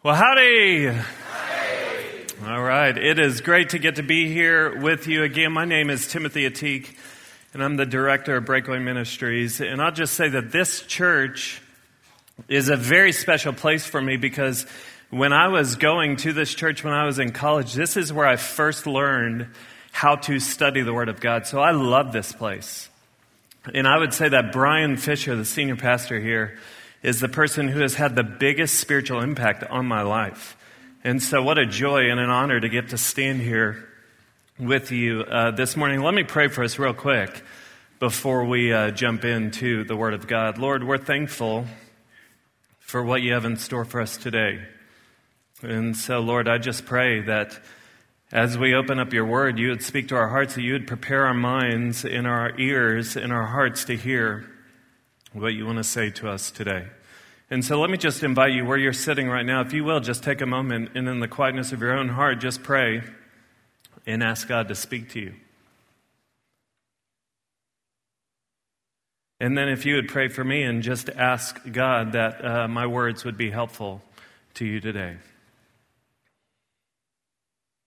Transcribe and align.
Well, 0.00 0.14
howdy. 0.14 0.90
All 2.46 2.62
right. 2.62 2.96
It 2.96 3.18
is 3.18 3.40
great 3.40 3.70
to 3.70 3.80
get 3.80 3.96
to 3.96 4.04
be 4.04 4.32
here 4.32 4.78
with 4.78 5.08
you 5.08 5.24
again. 5.24 5.50
My 5.50 5.64
name 5.64 5.90
is 5.90 6.06
Timothy 6.06 6.48
Ateek, 6.48 6.94
and 7.52 7.64
I'm 7.64 7.74
the 7.74 7.84
director 7.84 8.36
of 8.36 8.44
Breakaway 8.44 8.78
Ministries. 8.78 9.60
And 9.60 9.82
I'll 9.82 9.90
just 9.90 10.14
say 10.14 10.28
that 10.28 10.52
this 10.52 10.82
church 10.82 11.60
is 12.46 12.68
a 12.68 12.76
very 12.76 13.10
special 13.10 13.52
place 13.52 13.86
for 13.86 14.00
me 14.00 14.16
because 14.16 14.66
when 15.10 15.32
I 15.32 15.48
was 15.48 15.74
going 15.74 16.14
to 16.18 16.32
this 16.32 16.54
church 16.54 16.84
when 16.84 16.94
I 16.94 17.04
was 17.04 17.18
in 17.18 17.32
college, 17.32 17.74
this 17.74 17.96
is 17.96 18.12
where 18.12 18.26
I 18.26 18.36
first 18.36 18.86
learned 18.86 19.48
how 19.90 20.14
to 20.14 20.38
study 20.38 20.82
the 20.82 20.94
Word 20.94 21.08
of 21.08 21.18
God. 21.18 21.48
So 21.48 21.58
I 21.58 21.72
love 21.72 22.12
this 22.12 22.32
place. 22.32 22.88
And 23.74 23.88
I 23.88 23.98
would 23.98 24.14
say 24.14 24.28
that 24.28 24.52
Brian 24.52 24.96
Fisher, 24.96 25.34
the 25.34 25.44
senior 25.44 25.74
pastor 25.74 26.20
here, 26.20 26.56
is 27.02 27.20
the 27.20 27.28
person 27.28 27.68
who 27.68 27.80
has 27.80 27.94
had 27.94 28.16
the 28.16 28.24
biggest 28.24 28.76
spiritual 28.76 29.20
impact 29.20 29.64
on 29.64 29.86
my 29.86 30.02
life. 30.02 30.56
And 31.04 31.22
so, 31.22 31.42
what 31.42 31.58
a 31.58 31.66
joy 31.66 32.10
and 32.10 32.18
an 32.18 32.30
honor 32.30 32.58
to 32.58 32.68
get 32.68 32.88
to 32.90 32.98
stand 32.98 33.40
here 33.40 33.88
with 34.58 34.90
you 34.90 35.22
uh, 35.22 35.52
this 35.52 35.76
morning. 35.76 36.02
Let 36.02 36.14
me 36.14 36.24
pray 36.24 36.48
for 36.48 36.64
us 36.64 36.78
real 36.78 36.92
quick 36.92 37.42
before 38.00 38.44
we 38.44 38.72
uh, 38.72 38.90
jump 38.90 39.24
into 39.24 39.84
the 39.84 39.96
Word 39.96 40.14
of 40.14 40.26
God. 40.26 40.58
Lord, 40.58 40.82
we're 40.82 40.98
thankful 40.98 41.66
for 42.80 43.02
what 43.02 43.22
you 43.22 43.32
have 43.32 43.44
in 43.44 43.56
store 43.56 43.84
for 43.84 44.00
us 44.00 44.16
today. 44.16 44.60
And 45.62 45.96
so, 45.96 46.20
Lord, 46.20 46.48
I 46.48 46.58
just 46.58 46.86
pray 46.86 47.20
that 47.22 47.58
as 48.32 48.58
we 48.58 48.74
open 48.74 48.98
up 48.98 49.12
your 49.12 49.24
Word, 49.24 49.58
you 49.58 49.68
would 49.68 49.82
speak 49.82 50.08
to 50.08 50.16
our 50.16 50.28
hearts, 50.28 50.56
that 50.56 50.62
you 50.62 50.72
would 50.72 50.86
prepare 50.86 51.26
our 51.26 51.34
minds 51.34 52.04
and 52.04 52.26
our 52.26 52.58
ears 52.58 53.16
and 53.16 53.32
our 53.32 53.46
hearts 53.46 53.84
to 53.84 53.96
hear 53.96 54.48
what 55.32 55.54
you 55.54 55.66
want 55.66 55.78
to 55.78 55.84
say 55.84 56.10
to 56.10 56.28
us 56.28 56.50
today. 56.50 56.86
And 57.50 57.64
so 57.64 57.80
let 57.80 57.88
me 57.88 57.96
just 57.96 58.22
invite 58.22 58.52
you 58.52 58.64
where 58.64 58.76
you're 58.76 58.92
sitting 58.92 59.28
right 59.28 59.46
now, 59.46 59.62
if 59.62 59.72
you 59.72 59.82
will, 59.82 60.00
just 60.00 60.22
take 60.22 60.40
a 60.40 60.46
moment 60.46 60.90
and 60.94 61.08
in 61.08 61.20
the 61.20 61.28
quietness 61.28 61.72
of 61.72 61.80
your 61.80 61.92
own 61.92 62.10
heart, 62.10 62.40
just 62.40 62.62
pray 62.62 63.02
and 64.06 64.22
ask 64.22 64.46
God 64.46 64.68
to 64.68 64.74
speak 64.74 65.10
to 65.10 65.20
you. 65.20 65.34
And 69.40 69.56
then 69.56 69.68
if 69.68 69.86
you 69.86 69.94
would 69.94 70.08
pray 70.08 70.28
for 70.28 70.42
me 70.42 70.62
and 70.62 70.82
just 70.82 71.08
ask 71.08 71.60
God 71.70 72.12
that 72.12 72.44
uh, 72.44 72.68
my 72.68 72.86
words 72.86 73.24
would 73.24 73.38
be 73.38 73.50
helpful 73.50 74.02
to 74.54 74.66
you 74.66 74.80
today. 74.80 75.16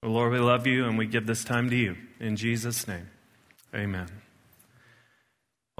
Lord, 0.03 0.31
we 0.31 0.39
love 0.39 0.65
you 0.65 0.85
and 0.85 0.97
we 0.97 1.05
give 1.05 1.27
this 1.27 1.43
time 1.43 1.69
to 1.69 1.75
you. 1.75 1.97
In 2.19 2.35
Jesus' 2.35 2.87
name, 2.87 3.09
amen. 3.75 4.07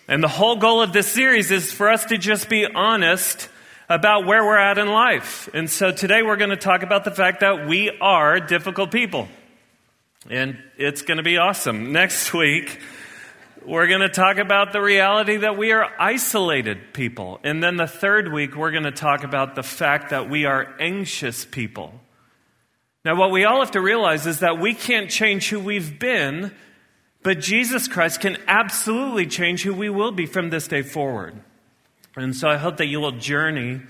And 0.07 0.23
the 0.23 0.29
whole 0.29 0.55
goal 0.55 0.81
of 0.81 0.91
this 0.91 1.07
series 1.07 1.51
is 1.51 1.71
for 1.71 1.89
us 1.89 2.05
to 2.05 2.17
just 2.17 2.49
be 2.49 2.65
honest 2.65 3.49
about 3.87 4.25
where 4.25 4.43
we're 4.43 4.57
at 4.57 4.79
in 4.79 4.87
life. 4.87 5.47
And 5.53 5.69
so 5.69 5.91
today 5.91 6.23
we're 6.23 6.37
going 6.37 6.49
to 6.49 6.57
talk 6.57 6.81
about 6.81 7.03
the 7.03 7.11
fact 7.11 7.41
that 7.41 7.67
we 7.67 7.91
are 8.01 8.39
difficult 8.39 8.91
people. 8.91 9.27
And 10.27 10.57
it's 10.75 11.03
going 11.03 11.17
to 11.17 11.23
be 11.23 11.37
awesome. 11.37 11.91
Next 11.91 12.33
week, 12.33 12.79
we're 13.63 13.87
going 13.87 14.01
to 14.01 14.09
talk 14.09 14.37
about 14.37 14.73
the 14.73 14.81
reality 14.81 15.37
that 15.37 15.55
we 15.55 15.71
are 15.71 15.87
isolated 15.99 16.93
people. 16.93 17.39
And 17.43 17.61
then 17.61 17.77
the 17.77 17.87
third 17.87 18.33
week, 18.33 18.55
we're 18.55 18.71
going 18.71 18.83
to 18.85 18.91
talk 18.91 19.23
about 19.23 19.53
the 19.53 19.63
fact 19.63 20.09
that 20.09 20.31
we 20.31 20.45
are 20.45 20.75
anxious 20.79 21.45
people. 21.45 21.93
Now, 23.09 23.15
what 23.15 23.31
we 23.31 23.43
all 23.43 23.61
have 23.61 23.71
to 23.71 23.81
realize 23.81 24.27
is 24.27 24.41
that 24.41 24.59
we 24.59 24.75
can't 24.75 25.09
change 25.09 25.49
who 25.49 25.59
we've 25.59 25.97
been, 25.97 26.51
but 27.23 27.39
Jesus 27.39 27.87
Christ 27.87 28.21
can 28.21 28.37
absolutely 28.47 29.25
change 29.25 29.63
who 29.63 29.73
we 29.73 29.89
will 29.89 30.11
be 30.11 30.27
from 30.27 30.51
this 30.51 30.67
day 30.67 30.83
forward. 30.83 31.33
And 32.15 32.35
so 32.35 32.47
I 32.47 32.57
hope 32.57 32.77
that 32.77 32.85
you 32.85 32.99
will 32.99 33.13
journey 33.13 33.81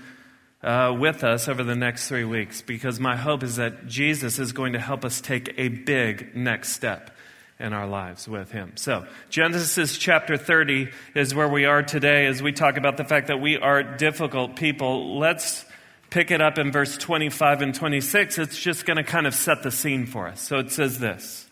uh, 0.62 0.96
with 0.98 1.22
us 1.22 1.48
over 1.48 1.62
the 1.62 1.76
next 1.76 2.08
three 2.08 2.24
weeks 2.24 2.62
because 2.62 2.98
my 2.98 3.14
hope 3.14 3.42
is 3.42 3.56
that 3.56 3.86
Jesus 3.86 4.38
is 4.38 4.52
going 4.52 4.72
to 4.72 4.80
help 4.80 5.04
us 5.04 5.20
take 5.20 5.52
a 5.58 5.68
big 5.68 6.34
next 6.34 6.70
step 6.70 7.10
in 7.58 7.74
our 7.74 7.86
lives 7.86 8.26
with 8.26 8.52
him. 8.52 8.72
So, 8.76 9.06
Genesis 9.28 9.98
chapter 9.98 10.38
30 10.38 10.88
is 11.14 11.34
where 11.34 11.46
we 11.46 11.66
are 11.66 11.82
today 11.82 12.24
as 12.24 12.42
we 12.42 12.52
talk 12.52 12.78
about 12.78 12.96
the 12.96 13.04
fact 13.04 13.26
that 13.26 13.38
we 13.38 13.58
are 13.58 13.82
difficult 13.82 14.56
people. 14.56 15.18
Let's 15.18 15.66
pick 16.10 16.30
it 16.30 16.40
up 16.40 16.58
in 16.58 16.72
verse 16.72 16.96
25 16.96 17.62
and 17.62 17.74
26, 17.74 18.38
it's 18.38 18.58
just 18.58 18.84
going 18.84 18.96
to 18.96 19.04
kind 19.04 19.26
of 19.26 19.34
set 19.34 19.62
the 19.62 19.70
scene 19.70 20.06
for 20.06 20.28
us. 20.28 20.40
So 20.40 20.58
it 20.58 20.70
says 20.70 20.98
this. 20.98 21.46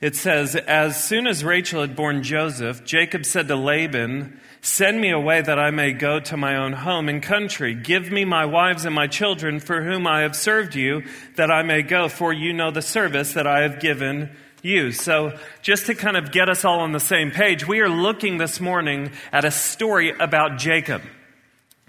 It 0.00 0.16
says, 0.16 0.56
As 0.56 1.02
soon 1.02 1.26
as 1.26 1.44
Rachel 1.44 1.82
had 1.82 1.94
borne 1.94 2.22
Joseph, 2.22 2.84
Jacob 2.84 3.26
said 3.26 3.48
to 3.48 3.56
Laban, 3.56 4.40
Send 4.62 5.00
me 5.00 5.10
away 5.10 5.42
that 5.42 5.58
I 5.58 5.70
may 5.70 5.92
go 5.92 6.20
to 6.20 6.36
my 6.36 6.56
own 6.56 6.72
home 6.72 7.08
and 7.08 7.22
country. 7.22 7.74
Give 7.74 8.10
me 8.10 8.24
my 8.24 8.44
wives 8.46 8.84
and 8.84 8.94
my 8.94 9.06
children 9.06 9.60
for 9.60 9.82
whom 9.82 10.06
I 10.06 10.20
have 10.20 10.36
served 10.36 10.74
you, 10.74 11.04
that 11.36 11.50
I 11.50 11.62
may 11.62 11.82
go, 11.82 12.08
for 12.08 12.32
you 12.32 12.52
know 12.52 12.70
the 12.70 12.82
service 12.82 13.34
that 13.34 13.46
I 13.46 13.60
have 13.60 13.80
given 13.80 14.30
you. 14.62 14.92
So, 14.92 15.38
just 15.62 15.86
to 15.86 15.94
kind 15.94 16.16
of 16.16 16.32
get 16.32 16.50
us 16.50 16.64
all 16.64 16.80
on 16.80 16.92
the 16.92 17.00
same 17.00 17.30
page, 17.30 17.66
we 17.66 17.80
are 17.80 17.88
looking 17.88 18.36
this 18.36 18.60
morning 18.60 19.12
at 19.32 19.46
a 19.46 19.50
story 19.50 20.10
about 20.10 20.58
Jacob. 20.58 21.02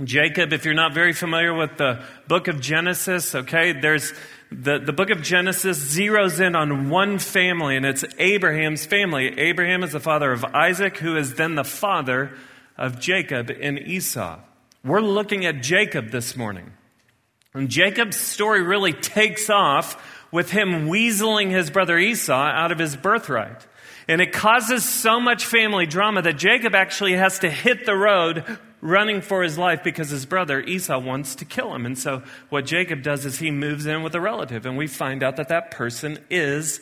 Jacob, 0.06 0.54
if 0.54 0.66
you're 0.66 0.74
not 0.74 0.94
very 0.94 1.14
familiar 1.14 1.54
with 1.54 1.78
the 1.78 2.04
book 2.28 2.48
of 2.48 2.60
Genesis, 2.60 3.36
okay, 3.36 3.74
there's 3.74 4.14
the, 4.52 4.80
the 4.80 4.94
book 4.94 5.10
of 5.10 5.22
Genesis 5.22 5.80
zeroes 5.80 6.46
in 6.46 6.56
on 6.56 6.90
one 6.90 7.20
family, 7.20 7.78
and 7.78 7.86
it's 7.86 8.04
Abraham's 8.18 8.86
family. 8.86 9.38
Abraham 9.40 9.84
is 9.84 9.92
the 9.92 10.00
father 10.00 10.32
of 10.32 10.44
Isaac, 10.44 10.98
who 10.98 11.16
is 11.16 11.36
then 11.36 11.56
the 11.56 11.64
father 11.64 12.36
of 12.78 13.00
Jacob 13.00 13.50
and 13.50 13.80
Esau. 13.80 14.40
We're 14.84 15.02
looking 15.02 15.46
at 15.46 15.62
Jacob 15.62 16.10
this 16.10 16.36
morning. 16.36 16.74
And 17.54 17.70
Jacob's 17.70 18.18
story 18.18 18.64
really 18.64 18.94
takes 18.94 19.50
off 19.50 20.02
with 20.32 20.52
him 20.52 20.88
weaseling 20.88 21.52
his 21.52 21.70
brother 21.70 21.98
Esau 21.98 22.34
out 22.34 22.72
of 22.72 22.80
his 22.80 22.96
birthright. 22.96 23.68
And 24.08 24.22
it 24.22 24.32
causes 24.32 24.84
so 24.84 25.20
much 25.20 25.46
family 25.46 25.86
drama 25.86 26.22
that 26.24 26.38
Jacob 26.38 26.76
actually 26.76 27.14
has 27.14 27.40
to 27.40 27.50
hit 27.50 27.86
the 27.86 27.96
road 27.96 28.58
running 28.82 29.22
for 29.22 29.44
his 29.44 29.58
life 29.58 29.84
because 29.84 30.10
his 30.10 30.26
brother 30.26 30.60
Esau 30.60 31.00
wants 31.00 31.36
to 31.36 31.46
kill 31.46 31.74
him. 31.74 31.86
And 31.86 31.98
so 31.98 32.24
what 32.50 32.66
Jacob 32.66 33.04
does 33.04 33.26
is 33.26 33.40
he 33.40 33.52
moves 33.52 33.86
in 33.86 34.04
with 34.04 34.16
a 34.16 34.22
relative, 34.22 34.66
and 34.66 34.78
we 34.78 34.88
find 34.88 35.24
out 35.24 35.36
that 35.38 35.50
that 35.50 35.72
person 35.72 36.18
is, 36.30 36.82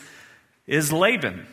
is 0.65 0.91
Laban. 0.91 1.45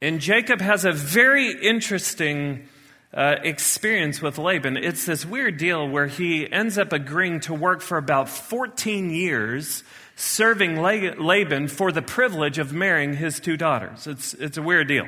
And 0.00 0.20
Jacob 0.20 0.60
has 0.60 0.84
a 0.84 0.92
very 0.92 1.50
interesting 1.50 2.68
uh, 3.12 3.36
experience 3.42 4.20
with 4.20 4.38
Laban. 4.38 4.76
It's 4.76 5.06
this 5.06 5.24
weird 5.24 5.56
deal 5.56 5.88
where 5.88 6.06
he 6.06 6.50
ends 6.50 6.76
up 6.76 6.92
agreeing 6.92 7.40
to 7.40 7.54
work 7.54 7.80
for 7.80 7.96
about 7.96 8.28
14 8.28 9.10
years 9.10 9.82
serving 10.14 10.76
Laban 10.76 11.68
for 11.68 11.92
the 11.92 12.02
privilege 12.02 12.58
of 12.58 12.72
marrying 12.72 13.14
his 13.14 13.40
two 13.40 13.56
daughters. 13.56 14.06
It's, 14.06 14.34
it's 14.34 14.58
a 14.58 14.62
weird 14.62 14.88
deal. 14.88 15.06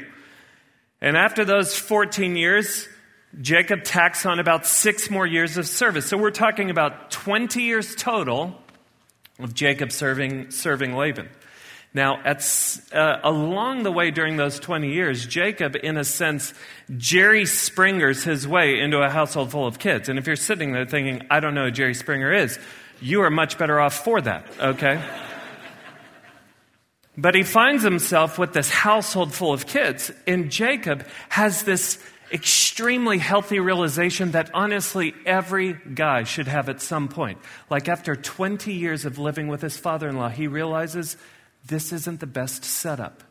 And 1.00 1.16
after 1.16 1.44
those 1.44 1.76
14 1.76 2.36
years, 2.36 2.88
Jacob 3.40 3.84
tacks 3.84 4.26
on 4.26 4.40
about 4.40 4.66
six 4.66 5.08
more 5.08 5.26
years 5.26 5.56
of 5.56 5.66
service. 5.66 6.06
So 6.06 6.16
we're 6.16 6.32
talking 6.32 6.70
about 6.70 7.10
20 7.10 7.62
years 7.62 7.94
total 7.94 8.56
of 9.38 9.54
Jacob 9.54 9.92
serving, 9.92 10.50
serving 10.50 10.94
Laban. 10.94 11.28
Now, 11.92 12.20
at, 12.24 12.44
uh, 12.92 13.18
along 13.24 13.82
the 13.82 13.90
way 13.90 14.10
during 14.10 14.36
those 14.36 14.60
20 14.60 14.92
years, 14.92 15.26
Jacob, 15.26 15.76
in 15.80 15.96
a 15.96 16.04
sense, 16.04 16.54
Jerry 16.96 17.46
Springers 17.46 18.22
his 18.22 18.46
way 18.46 18.80
into 18.80 18.98
a 18.98 19.10
household 19.10 19.50
full 19.50 19.66
of 19.66 19.78
kids. 19.78 20.08
And 20.08 20.18
if 20.18 20.26
you're 20.26 20.36
sitting 20.36 20.72
there 20.72 20.84
thinking, 20.84 21.26
I 21.30 21.40
don't 21.40 21.54
know 21.54 21.64
who 21.64 21.70
Jerry 21.72 21.94
Springer 21.94 22.32
is, 22.32 22.58
you 23.00 23.22
are 23.22 23.30
much 23.30 23.58
better 23.58 23.80
off 23.80 24.04
for 24.04 24.20
that, 24.20 24.46
okay? 24.60 25.02
but 27.18 27.34
he 27.34 27.42
finds 27.42 27.82
himself 27.82 28.38
with 28.38 28.52
this 28.52 28.70
household 28.70 29.34
full 29.34 29.52
of 29.52 29.66
kids, 29.66 30.12
and 30.28 30.48
Jacob 30.50 31.04
has 31.28 31.64
this 31.64 31.98
extremely 32.32 33.18
healthy 33.18 33.60
realization 33.60 34.32
that 34.32 34.50
honestly 34.54 35.14
every 35.26 35.74
guy 35.94 36.24
should 36.24 36.48
have 36.48 36.68
at 36.68 36.80
some 36.80 37.08
point. 37.08 37.38
Like 37.68 37.88
after 37.88 38.16
20 38.16 38.72
years 38.72 39.04
of 39.04 39.18
living 39.18 39.48
with 39.48 39.62
his 39.62 39.76
father 39.76 40.08
in 40.08 40.16
law, 40.16 40.28
he 40.28 40.46
realizes 40.46 41.16
this 41.66 41.92
isn't 41.92 42.20
the 42.20 42.26
best 42.26 42.64
setup. 42.64 43.22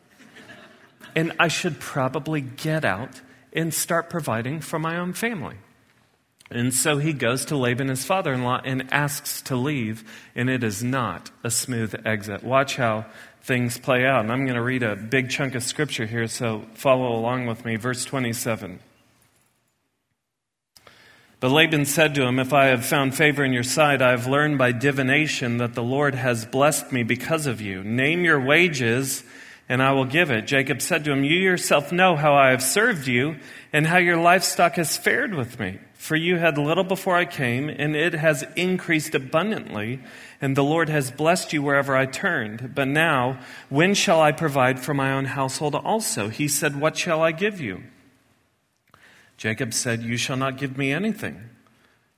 and 1.15 1.33
I 1.39 1.47
should 1.47 1.79
probably 1.79 2.41
get 2.41 2.85
out 2.85 3.21
and 3.53 3.73
start 3.73 4.09
providing 4.09 4.59
for 4.59 4.79
my 4.79 4.97
own 4.97 5.13
family. 5.13 5.55
And 6.51 6.73
so 6.73 6.97
he 6.97 7.13
goes 7.13 7.45
to 7.45 7.57
Laban, 7.57 7.89
his 7.89 8.03
father 8.03 8.33
in 8.33 8.43
law, 8.43 8.59
and 8.63 8.91
asks 8.91 9.41
to 9.43 9.55
leave, 9.55 10.03
and 10.35 10.49
it 10.49 10.63
is 10.63 10.83
not 10.83 11.29
a 11.43 11.51
smooth 11.51 11.93
exit. 12.05 12.43
Watch 12.43 12.75
how 12.75 13.05
things 13.41 13.77
play 13.77 14.05
out. 14.05 14.21
And 14.21 14.31
I'm 14.31 14.45
going 14.45 14.55
to 14.55 14.61
read 14.61 14.81
a 14.81 14.95
big 14.95 15.29
chunk 15.29 15.53
of 15.53 15.63
scripture 15.63 16.07
here, 16.07 16.27
so 16.27 16.65
follow 16.73 17.15
along 17.15 17.45
with 17.45 17.65
me. 17.65 17.75
Verse 17.75 18.03
27. 18.03 18.79
But 21.39 21.51
Laban 21.51 21.85
said 21.85 22.15
to 22.15 22.23
him, 22.23 22.37
If 22.37 22.51
I 22.51 22.65
have 22.65 22.85
found 22.85 23.15
favor 23.15 23.45
in 23.45 23.53
your 23.53 23.63
sight, 23.63 24.01
I 24.01 24.11
have 24.11 24.27
learned 24.27 24.57
by 24.57 24.73
divination 24.73 25.57
that 25.57 25.73
the 25.73 25.83
Lord 25.83 26.13
has 26.15 26.45
blessed 26.45 26.91
me 26.91 27.03
because 27.03 27.45
of 27.45 27.61
you. 27.61 27.81
Name 27.81 28.25
your 28.25 28.41
wages, 28.41 29.23
and 29.69 29.81
I 29.81 29.93
will 29.93 30.03
give 30.03 30.31
it. 30.31 30.47
Jacob 30.47 30.81
said 30.81 31.05
to 31.05 31.13
him, 31.13 31.23
You 31.23 31.39
yourself 31.39 31.93
know 31.93 32.17
how 32.17 32.33
I 32.33 32.49
have 32.49 32.61
served 32.61 33.07
you, 33.07 33.37
and 33.71 33.87
how 33.87 33.97
your 33.97 34.17
livestock 34.17 34.73
has 34.73 34.97
fared 34.97 35.33
with 35.33 35.59
me. 35.61 35.79
For 35.93 36.17
you 36.17 36.37
had 36.37 36.57
little 36.57 36.83
before 36.83 37.15
I 37.15 37.23
came, 37.23 37.69
and 37.69 37.95
it 37.95 38.13
has 38.13 38.43
increased 38.57 39.15
abundantly, 39.15 40.01
and 40.41 40.57
the 40.57 40.63
Lord 40.63 40.89
has 40.89 41.09
blessed 41.09 41.53
you 41.53 41.61
wherever 41.61 41.95
I 41.95 42.05
turned. 42.05 42.75
But 42.75 42.89
now, 42.89 43.39
when 43.69 43.93
shall 43.93 44.21
I 44.21 44.33
provide 44.33 44.79
for 44.79 44.93
my 44.93 45.13
own 45.13 45.25
household 45.25 45.75
also? 45.75 46.27
He 46.27 46.49
said, 46.49 46.81
What 46.81 46.97
shall 46.97 47.21
I 47.21 47.31
give 47.31 47.61
you? 47.61 47.83
Jacob 49.39 49.73
said, 49.73 50.03
You 50.03 50.17
shall 50.17 50.35
not 50.35 50.57
give 50.57 50.77
me 50.77 50.91
anything. 50.91 51.49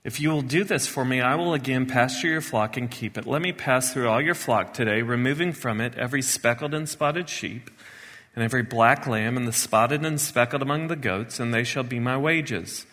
If 0.03 0.19
you 0.19 0.31
will 0.31 0.41
do 0.41 0.63
this 0.63 0.87
for 0.87 1.05
me, 1.05 1.21
I 1.21 1.35
will 1.35 1.53
again 1.53 1.85
pasture 1.85 2.29
your 2.29 2.41
flock 2.41 2.77
and 2.77 2.89
keep 2.89 3.15
it. 3.15 3.27
Let 3.27 3.43
me 3.43 3.53
pass 3.53 3.93
through 3.93 4.09
all 4.09 4.19
your 4.19 4.33
flock 4.33 4.73
today, 4.73 5.03
removing 5.03 5.53
from 5.53 5.79
it 5.79 5.95
every 5.99 6.23
speckled 6.23 6.73
and 6.73 6.89
spotted 6.89 7.29
sheep, 7.29 7.69
and 8.35 8.43
every 8.43 8.63
black 8.63 9.05
lamb, 9.05 9.37
and 9.37 9.47
the 9.47 9.53
spotted 9.53 10.03
and 10.03 10.19
speckled 10.19 10.63
among 10.63 10.87
the 10.87 10.95
goats, 10.95 11.39
and 11.39 11.53
they 11.53 11.63
shall 11.63 11.83
be 11.83 11.99
my 11.99 12.17
wages. 12.17 12.87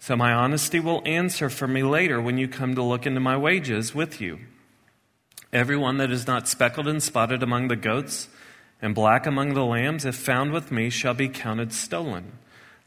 So 0.00 0.16
my 0.16 0.32
honesty 0.32 0.80
will 0.80 1.00
answer 1.06 1.48
for 1.48 1.68
me 1.68 1.84
later 1.84 2.20
when 2.20 2.36
you 2.36 2.48
come 2.48 2.74
to 2.74 2.82
look 2.82 3.06
into 3.06 3.20
my 3.20 3.36
wages 3.36 3.94
with 3.94 4.20
you. 4.20 4.40
Everyone 5.52 5.98
that 5.98 6.10
is 6.10 6.26
not 6.26 6.48
speckled 6.48 6.88
and 6.88 7.00
spotted 7.00 7.44
among 7.44 7.68
the 7.68 7.76
goats 7.76 8.28
and 8.82 8.92
black 8.92 9.24
among 9.24 9.54
the 9.54 9.64
lambs, 9.64 10.04
if 10.04 10.16
found 10.16 10.52
with 10.52 10.72
me, 10.72 10.90
shall 10.90 11.14
be 11.14 11.28
counted 11.28 11.72
stolen. 11.72 12.32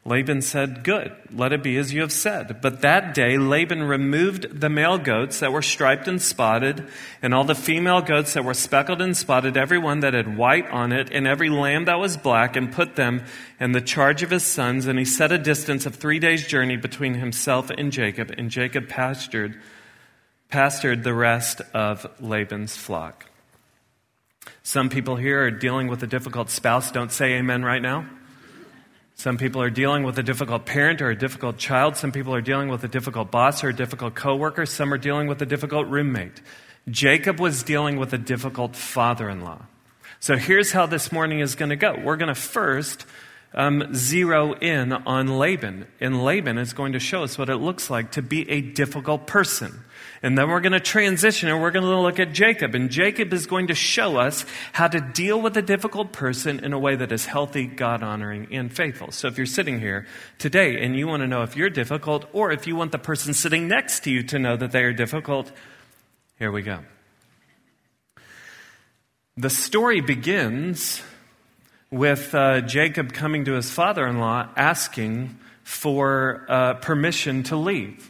Laban 0.04 0.42
said, 0.42 0.82
Good, 0.82 1.12
let 1.32 1.52
it 1.52 1.62
be 1.62 1.76
as 1.76 1.92
you 1.92 2.00
have 2.00 2.10
said. 2.10 2.60
But 2.60 2.80
that 2.80 3.14
day 3.14 3.38
Laban 3.38 3.84
removed 3.84 4.60
the 4.60 4.68
male 4.68 4.98
goats 4.98 5.38
that 5.38 5.52
were 5.52 5.62
striped 5.62 6.08
and 6.08 6.20
spotted, 6.20 6.88
and 7.22 7.32
all 7.32 7.44
the 7.44 7.54
female 7.54 8.00
goats 8.00 8.34
that 8.34 8.44
were 8.44 8.54
speckled 8.54 9.00
and 9.00 9.16
spotted, 9.16 9.56
every 9.56 9.78
one 9.78 10.00
that 10.00 10.14
had 10.14 10.36
white 10.36 10.68
on 10.70 10.90
it, 10.90 11.10
and 11.12 11.28
every 11.28 11.48
lamb 11.48 11.84
that 11.84 12.00
was 12.00 12.16
black, 12.16 12.56
and 12.56 12.72
put 12.72 12.96
them 12.96 13.24
in 13.60 13.70
the 13.70 13.80
charge 13.80 14.24
of 14.24 14.30
his 14.30 14.42
sons. 14.42 14.86
And 14.88 14.98
he 14.98 15.04
set 15.04 15.30
a 15.30 15.38
distance 15.38 15.86
of 15.86 15.94
three 15.94 16.18
days' 16.18 16.48
journey 16.48 16.76
between 16.76 17.14
himself 17.14 17.70
and 17.70 17.92
Jacob, 17.92 18.32
and 18.36 18.50
Jacob 18.50 18.88
pastured, 18.88 19.60
pastured 20.48 21.04
the 21.04 21.14
rest 21.14 21.60
of 21.72 22.08
Laban's 22.20 22.76
flock. 22.76 23.26
Some 24.64 24.88
people 24.88 25.14
here 25.14 25.44
are 25.44 25.52
dealing 25.52 25.86
with 25.86 26.02
a 26.02 26.08
difficult 26.08 26.50
spouse. 26.50 26.90
Don't 26.90 27.12
say 27.12 27.34
amen 27.34 27.64
right 27.64 27.82
now. 27.82 28.06
Some 29.22 29.38
people 29.38 29.62
are 29.62 29.70
dealing 29.70 30.02
with 30.02 30.18
a 30.18 30.22
difficult 30.24 30.66
parent 30.66 31.00
or 31.00 31.08
a 31.08 31.16
difficult 31.16 31.56
child. 31.56 31.96
Some 31.96 32.10
people 32.10 32.34
are 32.34 32.40
dealing 32.40 32.68
with 32.68 32.82
a 32.82 32.88
difficult 32.88 33.30
boss 33.30 33.62
or 33.62 33.68
a 33.68 33.72
difficult 33.72 34.16
coworker. 34.16 34.66
Some 34.66 34.92
are 34.92 34.98
dealing 34.98 35.28
with 35.28 35.40
a 35.40 35.46
difficult 35.46 35.86
roommate. 35.86 36.40
Jacob 36.90 37.38
was 37.38 37.62
dealing 37.62 38.00
with 38.00 38.12
a 38.12 38.18
difficult 38.18 38.74
father 38.74 39.30
in 39.30 39.42
law. 39.42 39.62
So 40.18 40.36
here's 40.36 40.72
how 40.72 40.86
this 40.86 41.12
morning 41.12 41.38
is 41.38 41.54
going 41.54 41.68
to 41.68 41.76
go. 41.76 41.94
We're 42.02 42.16
going 42.16 42.34
to 42.34 42.40
first 42.40 43.06
um, 43.54 43.94
zero 43.94 44.54
in 44.54 44.92
on 44.92 45.38
Laban. 45.38 45.86
And 46.00 46.24
Laban 46.24 46.58
is 46.58 46.72
going 46.72 46.92
to 46.92 47.00
show 47.00 47.22
us 47.22 47.36
what 47.36 47.48
it 47.48 47.56
looks 47.56 47.90
like 47.90 48.12
to 48.12 48.22
be 48.22 48.48
a 48.50 48.60
difficult 48.60 49.26
person. 49.26 49.84
And 50.22 50.38
then 50.38 50.48
we're 50.48 50.60
going 50.60 50.72
to 50.72 50.80
transition 50.80 51.48
and 51.48 51.60
we're 51.60 51.72
going 51.72 51.84
to 51.84 52.00
look 52.00 52.20
at 52.20 52.32
Jacob. 52.32 52.76
And 52.76 52.90
Jacob 52.90 53.32
is 53.32 53.46
going 53.46 53.66
to 53.66 53.74
show 53.74 54.18
us 54.18 54.46
how 54.72 54.86
to 54.86 55.00
deal 55.00 55.40
with 55.40 55.56
a 55.56 55.62
difficult 55.62 56.12
person 56.12 56.64
in 56.64 56.72
a 56.72 56.78
way 56.78 56.94
that 56.94 57.10
is 57.10 57.26
healthy, 57.26 57.66
God 57.66 58.02
honoring, 58.02 58.48
and 58.52 58.72
faithful. 58.72 59.10
So 59.10 59.26
if 59.26 59.36
you're 59.36 59.46
sitting 59.46 59.80
here 59.80 60.06
today 60.38 60.80
and 60.82 60.96
you 60.96 61.08
want 61.08 61.22
to 61.22 61.26
know 61.26 61.42
if 61.42 61.56
you're 61.56 61.70
difficult 61.70 62.26
or 62.32 62.52
if 62.52 62.68
you 62.68 62.76
want 62.76 62.92
the 62.92 62.98
person 62.98 63.34
sitting 63.34 63.66
next 63.66 64.04
to 64.04 64.10
you 64.10 64.22
to 64.24 64.38
know 64.38 64.56
that 64.56 64.70
they 64.70 64.84
are 64.84 64.92
difficult, 64.92 65.50
here 66.38 66.52
we 66.52 66.62
go. 66.62 66.80
The 69.36 69.50
story 69.50 70.00
begins 70.00 71.02
with 71.92 72.34
uh, 72.34 72.62
Jacob 72.62 73.12
coming 73.12 73.44
to 73.44 73.52
his 73.52 73.70
father 73.70 74.06
in 74.06 74.18
law 74.18 74.48
asking 74.56 75.38
for 75.62 76.44
uh, 76.48 76.74
permission 76.74 77.44
to 77.44 77.56
leave. 77.56 78.08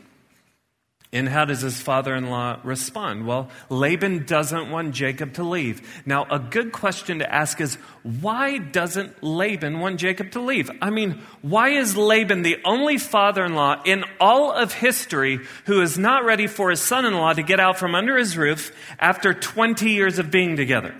And 1.14 1.28
how 1.28 1.44
does 1.44 1.60
his 1.60 1.78
father 1.78 2.14
in 2.14 2.30
law 2.30 2.58
respond? 2.64 3.26
Well, 3.26 3.50
Laban 3.68 4.24
doesn't 4.24 4.70
want 4.70 4.94
Jacob 4.94 5.34
to 5.34 5.42
leave. 5.42 6.02
Now, 6.06 6.24
a 6.30 6.38
good 6.38 6.72
question 6.72 7.18
to 7.18 7.30
ask 7.30 7.60
is 7.60 7.74
why 8.02 8.56
doesn't 8.56 9.22
Laban 9.22 9.80
want 9.80 10.00
Jacob 10.00 10.30
to 10.30 10.40
leave? 10.40 10.70
I 10.80 10.88
mean, 10.88 11.20
why 11.42 11.70
is 11.70 11.98
Laban 11.98 12.40
the 12.40 12.56
only 12.64 12.96
father 12.96 13.44
in 13.44 13.54
law 13.54 13.82
in 13.84 14.04
all 14.20 14.52
of 14.52 14.72
history 14.72 15.40
who 15.66 15.82
is 15.82 15.98
not 15.98 16.24
ready 16.24 16.46
for 16.46 16.70
his 16.70 16.80
son 16.80 17.04
in 17.04 17.12
law 17.12 17.34
to 17.34 17.42
get 17.42 17.60
out 17.60 17.78
from 17.78 17.94
under 17.94 18.16
his 18.16 18.38
roof 18.38 18.74
after 18.98 19.34
20 19.34 19.90
years 19.90 20.18
of 20.18 20.30
being 20.30 20.56
together? 20.56 20.94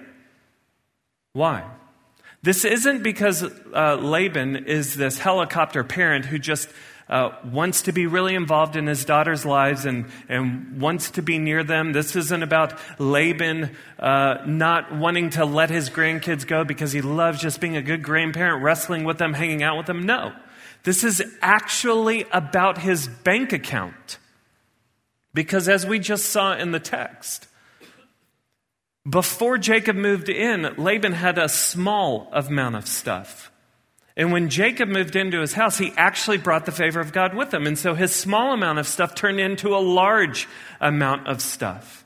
Why? 1.33 1.65
This 2.43 2.65
isn't 2.65 3.05
because 3.05 3.45
uh, 3.45 3.97
Laban 3.97 4.65
is 4.67 4.97
this 4.97 5.19
helicopter 5.19 5.85
parent 5.85 6.25
who 6.25 6.39
just 6.39 6.69
uh, 7.09 7.31
wants 7.45 7.83
to 7.83 7.93
be 7.93 8.07
really 8.07 8.35
involved 8.35 8.75
in 8.75 8.87
his 8.87 9.05
daughter's 9.05 9.45
lives 9.45 9.85
and, 9.85 10.07
and 10.29 10.81
wants 10.81 11.13
to 11.13 11.23
be 11.23 11.39
near 11.39 11.63
them. 11.63 11.93
This 11.93 12.17
isn't 12.17 12.43
about 12.43 12.79
Laban 12.99 13.77
uh, 13.99 14.39
not 14.47 14.93
wanting 14.97 15.31
to 15.31 15.45
let 15.45 15.71
his 15.71 15.89
grandkids 15.89 16.47
go 16.47 16.65
because 16.65 16.91
he 16.91 17.01
loves 17.01 17.41
just 17.41 17.61
being 17.61 17.77
a 17.77 17.83
good 17.83 18.03
grandparent, 18.03 18.65
wrestling 18.65 19.05
with 19.05 19.19
them, 19.19 19.35
hanging 19.35 19.63
out 19.63 19.77
with 19.77 19.87
them. 19.87 20.05
No. 20.05 20.33
This 20.85 21.05
is 21.05 21.23
actually 21.43 22.25
about 22.33 22.79
his 22.79 23.07
bank 23.07 23.53
account. 23.53 24.19
Because 25.35 25.69
as 25.69 25.87
we 25.87 25.99
just 25.99 26.27
saw 26.27 26.55
in 26.55 26.73
the 26.73 26.81
text, 26.81 27.47
before 29.09 29.59
Jacob 29.59 29.97
moved 29.97 30.29
in, 30.29 30.75
Laban 30.77 31.13
had 31.13 31.39
a 31.39 31.49
small 31.49 32.29
amount 32.33 32.77
of 32.77 32.87
stuff. 32.87 33.51
And 34.17 34.31
when 34.31 34.51
Jacob 34.51 34.89
moved 34.89 35.17
into 35.17 35.41
his 35.41 35.55
house, 35.55 35.79
he 35.79 35.93
actually 35.97 36.39
brought 36.39 36.67
the 36.67 36.73
favor 36.73 37.01
of 37.01 37.13
God 37.13 37.35
with 37.35 37.53
him. 37.53 37.67
And 37.67 37.79
so 37.79 37.95
his 37.95 38.15
small 38.15 38.53
amount 38.53 38.79
of 38.79 38.87
stuff 38.87 39.15
turned 39.15 39.41
into 39.41 39.75
a 39.75 39.81
large 39.81 40.47
amount 40.81 41.27
of 41.27 41.41
stuff. 41.41 42.05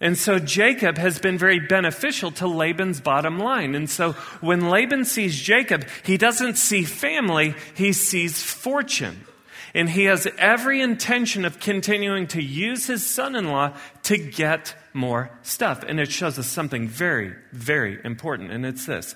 And 0.00 0.18
so 0.18 0.40
Jacob 0.40 0.98
has 0.98 1.20
been 1.20 1.38
very 1.38 1.60
beneficial 1.60 2.32
to 2.32 2.48
Laban's 2.48 3.00
bottom 3.00 3.38
line. 3.38 3.76
And 3.76 3.88
so 3.88 4.12
when 4.40 4.68
Laban 4.68 5.04
sees 5.04 5.40
Jacob, 5.40 5.84
he 6.04 6.16
doesn't 6.16 6.56
see 6.56 6.82
family, 6.82 7.54
he 7.74 7.92
sees 7.92 8.42
fortune. 8.42 9.24
And 9.74 9.88
he 9.88 10.04
has 10.04 10.26
every 10.38 10.80
intention 10.80 11.44
of 11.44 11.60
continuing 11.60 12.26
to 12.28 12.42
use 12.42 12.86
his 12.86 13.06
son 13.06 13.36
in 13.36 13.48
law 13.48 13.74
to 14.04 14.18
get 14.18 14.74
more 14.94 15.30
stuff. 15.42 15.82
And 15.86 16.00
it 16.00 16.10
shows 16.10 16.38
us 16.38 16.46
something 16.46 16.88
very, 16.88 17.34
very 17.52 17.98
important. 18.04 18.50
And 18.52 18.66
it's 18.66 18.86
this 18.86 19.14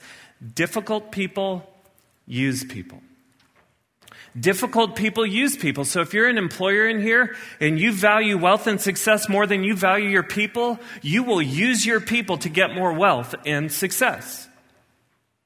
difficult 0.55 1.13
people 1.13 1.69
use 2.27 2.65
people. 2.65 3.01
Difficult 4.39 4.97
people 4.97 5.25
use 5.25 5.57
people. 5.57 5.85
So 5.87 6.03
if 6.03 6.13
you're 6.13 6.29
an 6.29 6.37
employer 6.37 6.87
in 6.87 7.01
here 7.01 7.35
and 7.59 7.79
you 7.81 7.91
value 7.91 8.37
wealth 8.37 8.67
and 8.67 8.79
success 8.79 9.31
more 9.31 9.47
than 9.47 9.65
you 9.65 9.75
value 9.75 10.11
your 10.11 10.23
people, 10.23 10.79
you 11.01 11.23
will 11.23 11.41
use 11.41 11.87
your 11.87 12.01
people 12.01 12.37
to 12.39 12.51
get 12.51 12.75
more 12.75 12.93
wealth 12.93 13.35
and 13.47 13.73
success. 13.73 14.47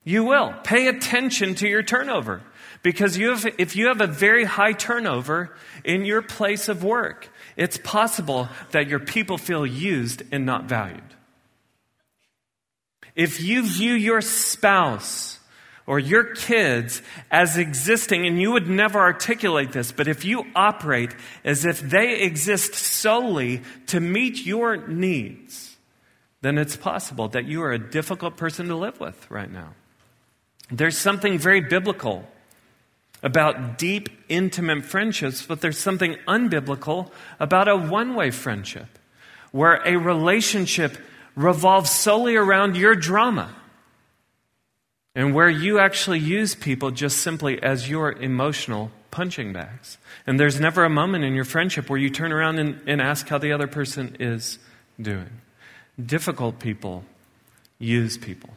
You 0.03 0.25
will. 0.25 0.55
Pay 0.65 0.89
attention 0.89 1.55
to 1.57 1.69
your 1.69 1.85
turnover. 1.85 2.43
Because 2.83 3.17
you 3.17 3.29
have, 3.29 3.47
if 3.59 3.77
you 3.77 3.89
have 3.89 4.01
a 4.01 4.07
very 4.07 4.45
high 4.45 4.73
turnover 4.73 5.55
in 5.85 6.05
your 6.05 6.23
place 6.23 6.69
of 6.69 6.83
work, 6.83 7.29
it's 7.61 7.77
possible 7.77 8.49
that 8.71 8.89
your 8.89 8.99
people 8.99 9.37
feel 9.37 9.67
used 9.67 10.23
and 10.33 10.47
not 10.47 10.65
valued. 10.65 11.03
If 13.15 13.43
you 13.43 13.63
view 13.69 13.93
your 13.93 14.23
spouse 14.23 15.39
or 15.87 15.99
your 15.99 16.25
kids 16.25 17.03
as 17.31 17.59
existing, 17.59 18.27
and 18.27 18.41
you 18.41 18.53
would 18.53 18.71
never 18.71 18.99
articulate 18.99 19.73
this, 19.73 19.93
but 19.93 20.09
if 20.09 20.25
you 20.25 20.47
operate 20.55 21.15
as 21.45 21.67
if 21.67 21.81
they 21.81 22.21
exist 22.21 22.75
solely 22.75 23.61
to 23.89 24.01
meet 24.01 24.47
your 24.47 24.87
needs, 24.89 25.77
then 26.41 26.57
it's 26.57 26.77
possible 26.77 27.29
that 27.29 27.45
you 27.45 27.63
are 27.63 27.73
a 27.73 27.91
difficult 27.91 28.39
person 28.39 28.69
to 28.69 28.75
live 28.75 28.99
with 28.99 29.31
right 29.31 29.53
now. 29.53 29.75
There's 30.71 30.97
something 30.97 31.37
very 31.37 31.61
biblical 31.61 32.27
about 33.23 33.79
deep, 33.79 34.09
intimate 34.29 34.85
friendships, 34.85 35.45
but 35.45 35.61
there's 35.61 35.79
something 35.79 36.17
unbiblical 36.27 37.11
about 37.39 37.69
a 37.69 37.77
one 37.77 38.15
way 38.15 38.31
friendship 38.31 38.99
where 39.53 39.83
a 39.85 39.97
relationship 39.97 40.97
revolves 41.35 41.91
solely 41.91 42.37
around 42.37 42.77
your 42.77 42.95
drama 42.95 43.55
and 45.15 45.35
where 45.35 45.49
you 45.49 45.79
actually 45.79 46.19
use 46.19 46.55
people 46.55 46.91
just 46.91 47.19
simply 47.19 47.61
as 47.63 47.89
your 47.89 48.13
emotional 48.13 48.91
punching 49.11 49.53
bags. 49.53 49.99
And 50.27 50.39
there's 50.39 50.61
never 50.61 50.85
a 50.85 50.91
moment 50.91 51.25
in 51.25 51.35
your 51.35 51.45
friendship 51.45 51.91
where 51.91 51.99
you 51.99 52.11
turn 52.11 52.33
around 52.33 52.59
and, 52.59 52.81
and 52.87 53.01
ask 53.01 53.27
how 53.29 53.39
the 53.39 53.53
other 53.53 53.67
person 53.67 54.17
is 54.21 54.59
doing. 55.01 55.41
Difficult 56.05 56.61
people 56.61 57.05
use 57.79 58.17
people. 58.17 58.51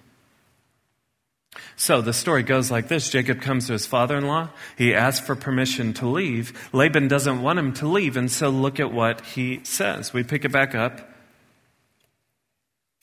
So 1.75 2.01
the 2.01 2.13
story 2.13 2.43
goes 2.43 2.71
like 2.71 2.87
this 2.87 3.09
Jacob 3.09 3.41
comes 3.41 3.67
to 3.67 3.73
his 3.73 3.85
father 3.85 4.17
in 4.17 4.27
law. 4.27 4.49
He 4.77 4.93
asks 4.93 5.25
for 5.25 5.35
permission 5.35 5.93
to 5.95 6.07
leave. 6.07 6.69
Laban 6.73 7.07
doesn't 7.07 7.41
want 7.41 7.59
him 7.59 7.73
to 7.73 7.87
leave, 7.87 8.17
and 8.17 8.31
so 8.31 8.49
look 8.49 8.79
at 8.79 8.91
what 8.91 9.21
he 9.21 9.61
says. 9.63 10.13
We 10.13 10.23
pick 10.23 10.45
it 10.45 10.51
back 10.51 10.75
up. 10.75 11.09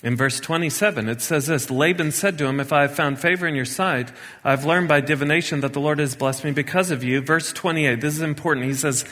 In 0.02 0.16
verse 0.16 0.40
27, 0.40 1.08
it 1.08 1.20
says 1.20 1.46
this 1.46 1.70
Laban 1.70 2.10
said 2.10 2.38
to 2.38 2.46
him, 2.46 2.58
If 2.58 2.72
I 2.72 2.82
have 2.82 2.94
found 2.94 3.20
favor 3.20 3.46
in 3.46 3.54
your 3.54 3.66
sight, 3.66 4.10
I've 4.42 4.64
learned 4.64 4.88
by 4.88 5.02
divination 5.02 5.60
that 5.60 5.74
the 5.74 5.80
Lord 5.80 5.98
has 5.98 6.16
blessed 6.16 6.44
me 6.44 6.52
because 6.52 6.90
of 6.90 7.04
you. 7.04 7.20
Verse 7.20 7.52
28, 7.52 8.00
this 8.00 8.14
is 8.14 8.22
important. 8.22 8.66
He 8.66 8.74
says, 8.74 9.04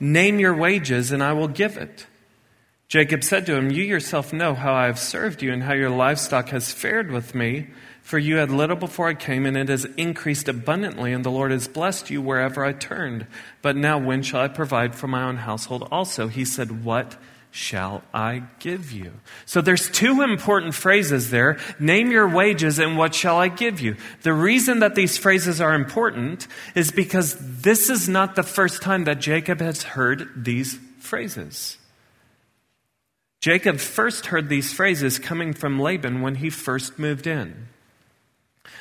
Name 0.00 0.38
your 0.38 0.54
wages, 0.54 1.12
and 1.12 1.22
I 1.22 1.32
will 1.32 1.48
give 1.48 1.76
it. 1.78 2.06
Jacob 2.88 3.24
said 3.24 3.46
to 3.46 3.56
him, 3.56 3.70
You 3.70 3.82
yourself 3.82 4.32
know 4.32 4.54
how 4.54 4.74
I 4.74 4.86
have 4.86 4.98
served 4.98 5.42
you 5.42 5.52
and 5.52 5.62
how 5.62 5.72
your 5.72 5.90
livestock 5.90 6.50
has 6.50 6.72
fared 6.72 7.10
with 7.10 7.34
me. 7.34 7.68
For 8.02 8.18
you 8.18 8.36
had 8.36 8.50
little 8.50 8.76
before 8.76 9.08
I 9.08 9.14
came, 9.14 9.46
and 9.46 9.56
it 9.56 9.70
has 9.70 9.86
increased 9.96 10.46
abundantly, 10.46 11.14
and 11.14 11.24
the 11.24 11.30
Lord 11.30 11.50
has 11.52 11.66
blessed 11.66 12.10
you 12.10 12.20
wherever 12.20 12.62
I 12.62 12.74
turned. 12.74 13.26
But 13.62 13.76
now, 13.76 13.96
when 13.96 14.22
shall 14.22 14.42
I 14.42 14.48
provide 14.48 14.94
for 14.94 15.08
my 15.08 15.22
own 15.22 15.38
household 15.38 15.88
also? 15.90 16.28
He 16.28 16.44
said, 16.44 16.84
What 16.84 17.16
shall 17.50 18.02
I 18.12 18.42
give 18.58 18.92
you? 18.92 19.12
So 19.46 19.62
there's 19.62 19.88
two 19.88 20.20
important 20.20 20.74
phrases 20.74 21.30
there. 21.30 21.58
Name 21.78 22.10
your 22.10 22.28
wages 22.28 22.80
and 22.80 22.98
what 22.98 23.14
shall 23.14 23.38
I 23.38 23.46
give 23.46 23.80
you? 23.80 23.96
The 24.22 24.32
reason 24.32 24.80
that 24.80 24.96
these 24.96 25.16
phrases 25.16 25.60
are 25.60 25.72
important 25.72 26.48
is 26.74 26.90
because 26.90 27.36
this 27.38 27.88
is 27.88 28.08
not 28.08 28.34
the 28.34 28.42
first 28.42 28.82
time 28.82 29.04
that 29.04 29.20
Jacob 29.20 29.60
has 29.60 29.84
heard 29.84 30.28
these 30.36 30.78
phrases. 30.98 31.78
Jacob 33.44 33.78
first 33.78 34.24
heard 34.24 34.48
these 34.48 34.72
phrases 34.72 35.18
coming 35.18 35.52
from 35.52 35.78
Laban 35.78 36.22
when 36.22 36.36
he 36.36 36.48
first 36.48 36.98
moved 36.98 37.26
in. 37.26 37.68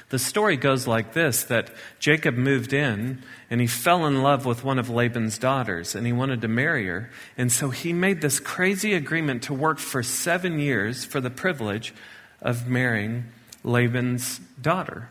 The 0.07 0.17
story 0.17 0.55
goes 0.55 0.87
like 0.87 1.11
this 1.11 1.43
that 1.43 1.69
Jacob 1.99 2.35
moved 2.35 2.71
in 2.71 3.21
and 3.49 3.59
he 3.59 3.67
fell 3.67 4.05
in 4.05 4.21
love 4.21 4.45
with 4.45 4.63
one 4.63 4.79
of 4.79 4.89
Laban's 4.89 5.37
daughters 5.37 5.95
and 5.95 6.07
he 6.07 6.13
wanted 6.13 6.39
to 6.39 6.47
marry 6.47 6.87
her. 6.87 7.11
And 7.37 7.51
so 7.51 7.71
he 7.71 7.91
made 7.91 8.21
this 8.21 8.39
crazy 8.39 8.93
agreement 8.93 9.43
to 9.43 9.53
work 9.53 9.79
for 9.79 10.01
seven 10.01 10.59
years 10.59 11.03
for 11.03 11.19
the 11.19 11.29
privilege 11.29 11.93
of 12.41 12.65
marrying 12.65 13.25
Laban's 13.65 14.39
daughter. 14.61 15.09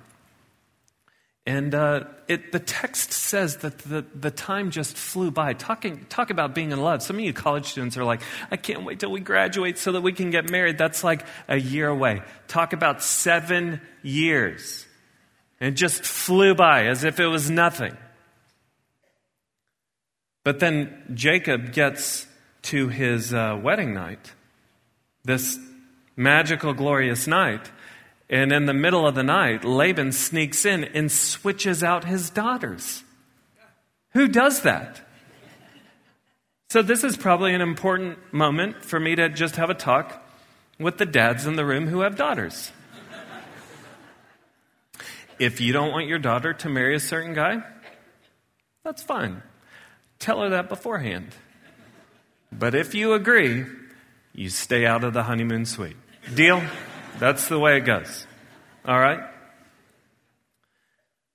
And 1.45 1.75
uh, 1.75 2.05
it, 2.29 2.53
the 2.53 2.61
text 2.61 3.13
says 3.13 3.59
that 3.59 3.79
the, 3.79 4.05
the 4.15 4.31
time 4.31 4.71
just 4.71 4.97
flew 4.97 5.33
by. 5.33 5.55
Talking, 5.55 6.07
talk 6.09 6.31
about 6.31 6.55
being 6.55 6.71
in 6.71 6.81
love. 6.81 7.03
Some 7.03 7.17
of 7.17 7.23
you 7.23 7.33
college 7.33 7.67
students 7.67 7.97
are 7.97 8.05
like, 8.05 8.23
I 8.51 8.57
can't 8.57 8.85
wait 8.85 9.01
till 9.01 9.11
we 9.11 9.21
graduate 9.21 9.77
so 9.77 9.93
that 9.93 10.03
we 10.03 10.13
can 10.13 10.31
get 10.31 10.49
married. 10.49 10.79
That's 10.79 11.03
like 11.03 11.27
a 11.49 11.57
year 11.57 11.89
away. 11.89 12.23
Talk 12.47 12.73
about 12.73 13.03
seven 13.03 13.81
years. 14.03 14.87
And 15.61 15.75
it 15.75 15.77
just 15.77 16.05
flew 16.05 16.55
by 16.55 16.87
as 16.87 17.03
if 17.03 17.19
it 17.19 17.27
was 17.27 17.51
nothing. 17.51 17.97
But 20.45 20.61
then 20.61 21.13
Jacob 21.15 21.73
gets 21.73 22.27
to 22.63 22.89
his 22.89 23.35
uh, 23.35 23.59
wedding 23.61 23.95
night, 23.95 24.33
this 25.25 25.59
magical, 26.17 26.73
glorious 26.73 27.27
night, 27.27 27.71
and 28.33 28.51
in 28.51 28.65
the 28.65 28.73
middle 28.73 29.07
of 29.07 29.15
the 29.15 29.23
night, 29.23 29.63
Laban 29.63 30.11
sneaks 30.11 30.65
in 30.65 30.85
and 30.85 31.13
switches 31.13 31.85
out 31.85 32.05
his 32.05 32.31
daughters. 32.31 33.05
Who 34.15 34.27
does 34.27 34.63
that? 34.63 35.03
So, 36.71 36.81
this 36.81 37.05
is 37.05 37.19
probably 37.19 37.53
an 37.53 37.61
important 37.61 38.33
moment 38.33 38.83
for 38.83 38.99
me 38.99 39.15
to 39.17 39.29
just 39.29 39.57
have 39.57 39.69
a 39.69 39.75
talk 39.75 40.27
with 40.79 40.97
the 40.97 41.05
dads 41.05 41.47
in 41.47 41.57
the 41.57 41.67
room 41.67 41.87
who 41.87 42.01
have 42.01 42.17
daughters. 42.17 42.73
If 45.39 45.61
you 45.61 45.75
don't 45.75 45.93
want 45.93 46.07
your 46.07 46.19
daughter 46.19 46.55
to 46.55 46.69
marry 46.71 46.95
a 46.97 47.01
certain 47.01 47.35
guy, 47.35 47.63
that's 48.83 49.03
fine. 49.03 49.43
Tell 50.19 50.41
her 50.41 50.49
that 50.51 50.71
beforehand. 50.71 51.35
But 52.51 52.75
if 52.75 52.95
you 52.95 53.13
agree, 53.13 53.67
you 54.33 54.49
stay 54.49 54.87
out 54.87 55.05
of 55.05 55.13
the 55.13 55.25
honeymoon 55.25 55.67
suite. 55.67 55.97
Deal? 56.35 56.63
That's 57.19 57.49
the 57.49 57.59
way 57.59 57.77
it 57.77 57.81
goes. 57.81 58.27
All 58.85 58.99
right? 58.99 59.23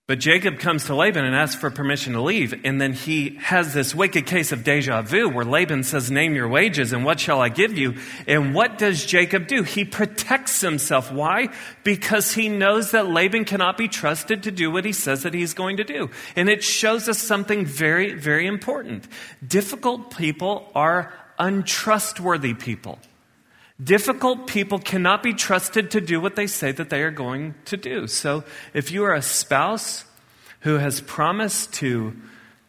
But 0.07 0.19
Jacob 0.19 0.59
comes 0.59 0.85
to 0.85 0.95
Laban 0.95 1.25
and 1.25 1.35
asks 1.35 1.59
for 1.59 1.69
permission 1.69 2.13
to 2.13 2.21
leave. 2.21 2.61
And 2.63 2.79
then 2.79 2.93
he 2.93 3.35
has 3.41 3.73
this 3.73 3.93
wicked 3.93 4.25
case 4.25 4.53
of 4.53 4.63
deja 4.63 5.01
vu 5.01 5.27
where 5.27 5.43
Laban 5.43 5.83
says, 5.83 6.09
Name 6.09 6.33
your 6.33 6.47
wages 6.47 6.93
and 6.93 7.03
what 7.03 7.19
shall 7.19 7.41
I 7.41 7.49
give 7.49 7.77
you? 7.77 7.95
And 8.25 8.55
what 8.55 8.77
does 8.77 9.05
Jacob 9.05 9.47
do? 9.47 9.63
He 9.63 9.83
protects 9.83 10.61
himself. 10.61 11.11
Why? 11.11 11.49
Because 11.83 12.33
he 12.33 12.47
knows 12.47 12.91
that 12.91 13.09
Laban 13.09 13.43
cannot 13.43 13.77
be 13.77 13.89
trusted 13.89 14.43
to 14.43 14.51
do 14.51 14.71
what 14.71 14.85
he 14.85 14.93
says 14.93 15.23
that 15.23 15.33
he's 15.33 15.53
going 15.53 15.75
to 15.75 15.83
do. 15.83 16.09
And 16.37 16.47
it 16.47 16.63
shows 16.63 17.09
us 17.09 17.19
something 17.19 17.65
very, 17.65 18.13
very 18.13 18.47
important. 18.47 19.05
Difficult 19.45 20.15
people 20.17 20.71
are 20.73 21.13
untrustworthy 21.37 22.53
people. 22.53 22.97
Difficult 23.83 24.47
people 24.47 24.79
cannot 24.79 25.21
be 25.21 25.33
trusted 25.33 25.91
to 25.91 26.01
do 26.01 26.19
what 26.19 26.35
they 26.35 26.47
say 26.47 26.71
that 26.71 26.89
they 26.89 27.03
are 27.03 27.11
going 27.11 27.53
to 27.65 27.77
do. 27.77 28.07
So 28.07 28.43
if 28.73 28.91
you 28.91 29.03
are 29.03 29.13
a 29.13 29.21
spouse 29.21 30.03
who 30.61 30.77
has 30.77 30.99
promised 31.01 31.73
to 31.75 32.15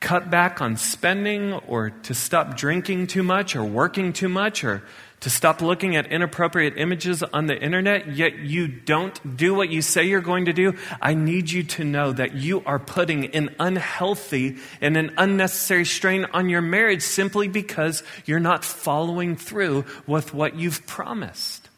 cut 0.01 0.31
back 0.31 0.61
on 0.61 0.77
spending 0.77 1.55
or 1.55 1.91
to 1.91 2.15
stop 2.15 2.57
drinking 2.57 3.07
too 3.07 3.23
much 3.23 3.57
or 3.57 3.65
working 3.65 4.13
too 4.13 4.29
much 4.29 4.63
or 4.65 4.83
to 5.21 5.31
stop 5.31 5.61
looking 5.61 5.97
at 5.97 6.07
inappropriate 6.13 6.77
images 6.77 7.23
on 7.23 7.47
the 7.47 7.61
internet, 7.61 8.15
yet 8.15 8.39
you 8.39 8.69
don't 8.69 9.37
do 9.37 9.55
what 9.55 9.69
you 9.69 9.83
say 9.83 10.05
you're 10.05 10.21
going 10.21 10.45
to 10.45 10.53
do, 10.53 10.77
I 11.03 11.15
need 11.15 11.51
you 11.51 11.65
to 11.65 11.85
know 11.85 12.13
that 12.13 12.35
you 12.35 12.63
are 12.65 12.79
putting 12.79 13.27
an 13.35 13.55
unhealthy 13.59 14.59
and 14.81 14.97
an 14.97 15.13
unnecessary 15.19 15.85
strain 15.85 16.27
on 16.33 16.49
your 16.49 16.63
marriage 16.63 17.03
simply 17.03 17.49
because 17.49 18.03
you're 18.27 18.39
not 18.39 18.65
following 18.65 19.35
through 19.35 19.85
with 20.07 20.33
what 20.33 20.55
you've 20.55 20.87
promised. 20.87 21.69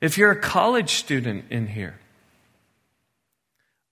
If 0.00 0.18
you're 0.18 0.32
a 0.32 0.40
college 0.40 0.90
student 0.90 1.46
in 1.50 1.68
here, 1.68 1.98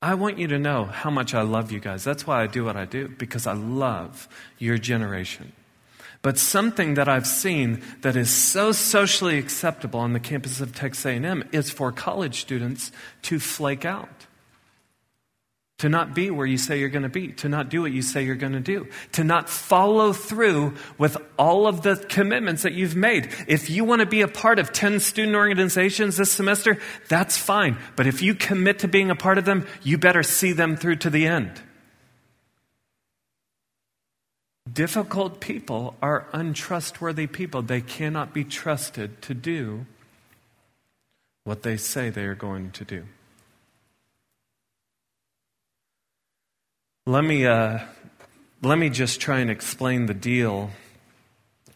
I 0.03 0.15
want 0.15 0.39
you 0.39 0.47
to 0.49 0.59
know 0.59 0.85
how 0.85 1.11
much 1.11 1.35
I 1.35 1.43
love 1.43 1.73
you 1.73 1.81
guys. 1.81 2.05
That's 2.05 2.27
why 2.27 2.43
I 2.43 2.47
do 2.47 2.65
what 2.65 2.77
I 2.77 2.85
do, 2.85 3.09
because 3.09 3.47
I 3.47 3.55
love 3.55 4.29
your 4.59 4.77
generation. 4.77 5.53
But 6.27 6.39
something 6.39 6.95
that 6.95 7.09
I've 7.09 7.25
seen 7.25 7.85
that 8.01 8.17
is 8.17 8.31
so 8.31 8.73
socially 8.73 9.39
acceptable 9.39 10.01
on 10.01 10.13
the 10.13 10.19
campus 10.19 10.61
of 10.61 10.75
Texas 10.75 11.07
A&M 11.07 11.45
is 11.53 11.71
for 11.71 11.93
college 11.93 12.41
students 12.41 12.91
to 13.23 13.39
flake 13.39 13.85
out. 13.85 14.27
To 15.79 15.89
not 15.89 16.17
be 16.17 16.33
where 16.33 16.45
you 16.45 16.59
say 16.59 16.81
you're 16.81 16.89
going 16.89 17.05
to 17.05 17.09
be, 17.09 17.29
to 17.35 17.49
not 17.49 17.69
do 17.69 17.81
what 17.83 17.93
you 17.93 18.03
say 18.03 18.25
you're 18.25 18.35
going 18.35 18.55
to 18.55 18.59
do, 18.59 18.89
to 19.13 19.23
not 19.23 19.49
follow 19.49 20.13
through 20.13 20.75
with 20.99 21.17
all 21.39 21.69
of 21.69 21.83
the 21.83 21.95
commitments 21.95 22.65
that 22.65 22.73
you've 22.73 22.97
made. 22.97 23.33
If 23.47 23.71
you 23.71 23.85
want 23.85 24.01
to 24.01 24.07
be 24.07 24.23
a 24.23 24.27
part 24.27 24.59
of 24.59 24.73
10 24.73 24.99
student 24.99 25.37
organizations 25.37 26.17
this 26.17 26.33
semester, 26.33 26.77
that's 27.09 27.39
fine. 27.39 27.79
But 27.95 28.09
if 28.09 28.21
you 28.21 28.35
commit 28.35 28.81
to 28.81 28.89
being 28.89 29.13
a 29.13 29.15
part 29.15 29.39
of 29.39 29.45
them, 29.45 29.65
you 29.85 29.97
better 29.97 30.25
see 30.25 30.51
them 30.51 30.77
through 30.77 30.97
to 30.97 31.11
the 31.11 31.29
end. 31.29 31.63
Difficult 34.77 35.41
people 35.41 35.97
are 36.03 36.27
untrustworthy 36.35 37.27
people. 37.27 37.63
They 37.63 37.81
cannot 37.81 38.35
be 38.35 38.45
trusted 38.45 39.23
to 39.23 39.33
do 39.33 39.87
what 41.45 41.63
they 41.63 41.79
say 41.79 42.11
they 42.11 42.27
are 42.27 42.35
going 42.35 42.73
to 42.73 42.85
do. 42.85 43.05
Let 47.07 47.25
me, 47.25 47.47
uh, 47.47 47.79
let 48.61 48.77
me 48.77 48.91
just 48.91 49.19
try 49.19 49.39
and 49.39 49.51
explain 49.51 50.05
the 50.05 50.13
deal 50.13 50.73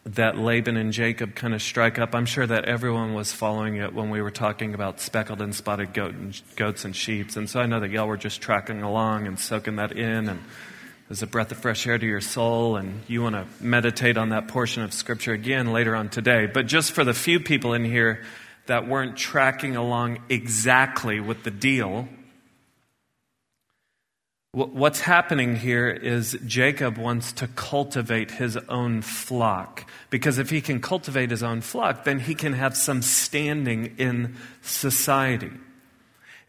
that 0.05 0.37
Laban 0.37 0.77
and 0.77 0.93
Jacob 0.93 1.33
kind 1.33 1.55
of 1.55 1.61
strike 1.63 1.97
up. 1.97 2.13
I'm 2.13 2.27
sure 2.27 2.45
that 2.45 2.65
everyone 2.65 3.15
was 3.15 3.33
following 3.33 3.77
it 3.77 3.95
when 3.95 4.11
we 4.11 4.21
were 4.21 4.29
talking 4.29 4.75
about 4.75 4.99
speckled 4.99 5.41
and 5.41 5.55
spotted 5.55 5.95
goat 5.95 6.13
and, 6.13 6.39
goats 6.55 6.85
and 6.85 6.95
sheep. 6.95 7.35
And 7.35 7.49
so 7.49 7.61
I 7.61 7.65
know 7.65 7.79
that 7.79 7.89
y'all 7.89 8.07
were 8.07 8.15
just 8.15 8.41
tracking 8.41 8.83
along 8.83 9.25
and 9.25 9.39
soaking 9.39 9.77
that 9.77 9.91
in. 9.93 10.29
And 10.29 10.39
as 11.11 11.21
a 11.21 11.27
breath 11.27 11.51
of 11.51 11.57
fresh 11.57 11.85
air 11.85 11.97
to 11.97 12.05
your 12.05 12.21
soul. 12.21 12.77
And 12.77 13.01
you 13.07 13.21
want 13.21 13.35
to 13.35 13.45
meditate 13.59 14.17
on 14.17 14.29
that 14.29 14.47
portion 14.47 14.81
of 14.81 14.93
Scripture 14.93 15.33
again 15.33 15.73
later 15.73 15.95
on 15.95 16.07
today. 16.09 16.45
But 16.47 16.67
just 16.67 16.93
for 16.93 17.03
the 17.03 17.13
few 17.13 17.41
people 17.41 17.73
in 17.73 17.83
here 17.83 18.23
that 18.67 18.87
weren't 18.87 19.17
tracking 19.17 19.75
along 19.75 20.23
exactly 20.29 21.19
with 21.19 21.43
the 21.43 21.51
deal, 21.51 22.07
What's 24.53 24.99
happening 24.99 25.55
here 25.55 25.87
is 25.89 26.37
Jacob 26.45 26.97
wants 26.97 27.31
to 27.33 27.47
cultivate 27.47 28.31
his 28.31 28.57
own 28.57 29.01
flock. 29.01 29.89
Because 30.09 30.39
if 30.39 30.49
he 30.49 30.59
can 30.59 30.81
cultivate 30.81 31.29
his 31.29 31.41
own 31.41 31.61
flock, 31.61 32.03
then 32.03 32.19
he 32.19 32.35
can 32.35 32.51
have 32.51 32.75
some 32.75 33.01
standing 33.01 33.95
in 33.97 34.35
society. 34.61 35.51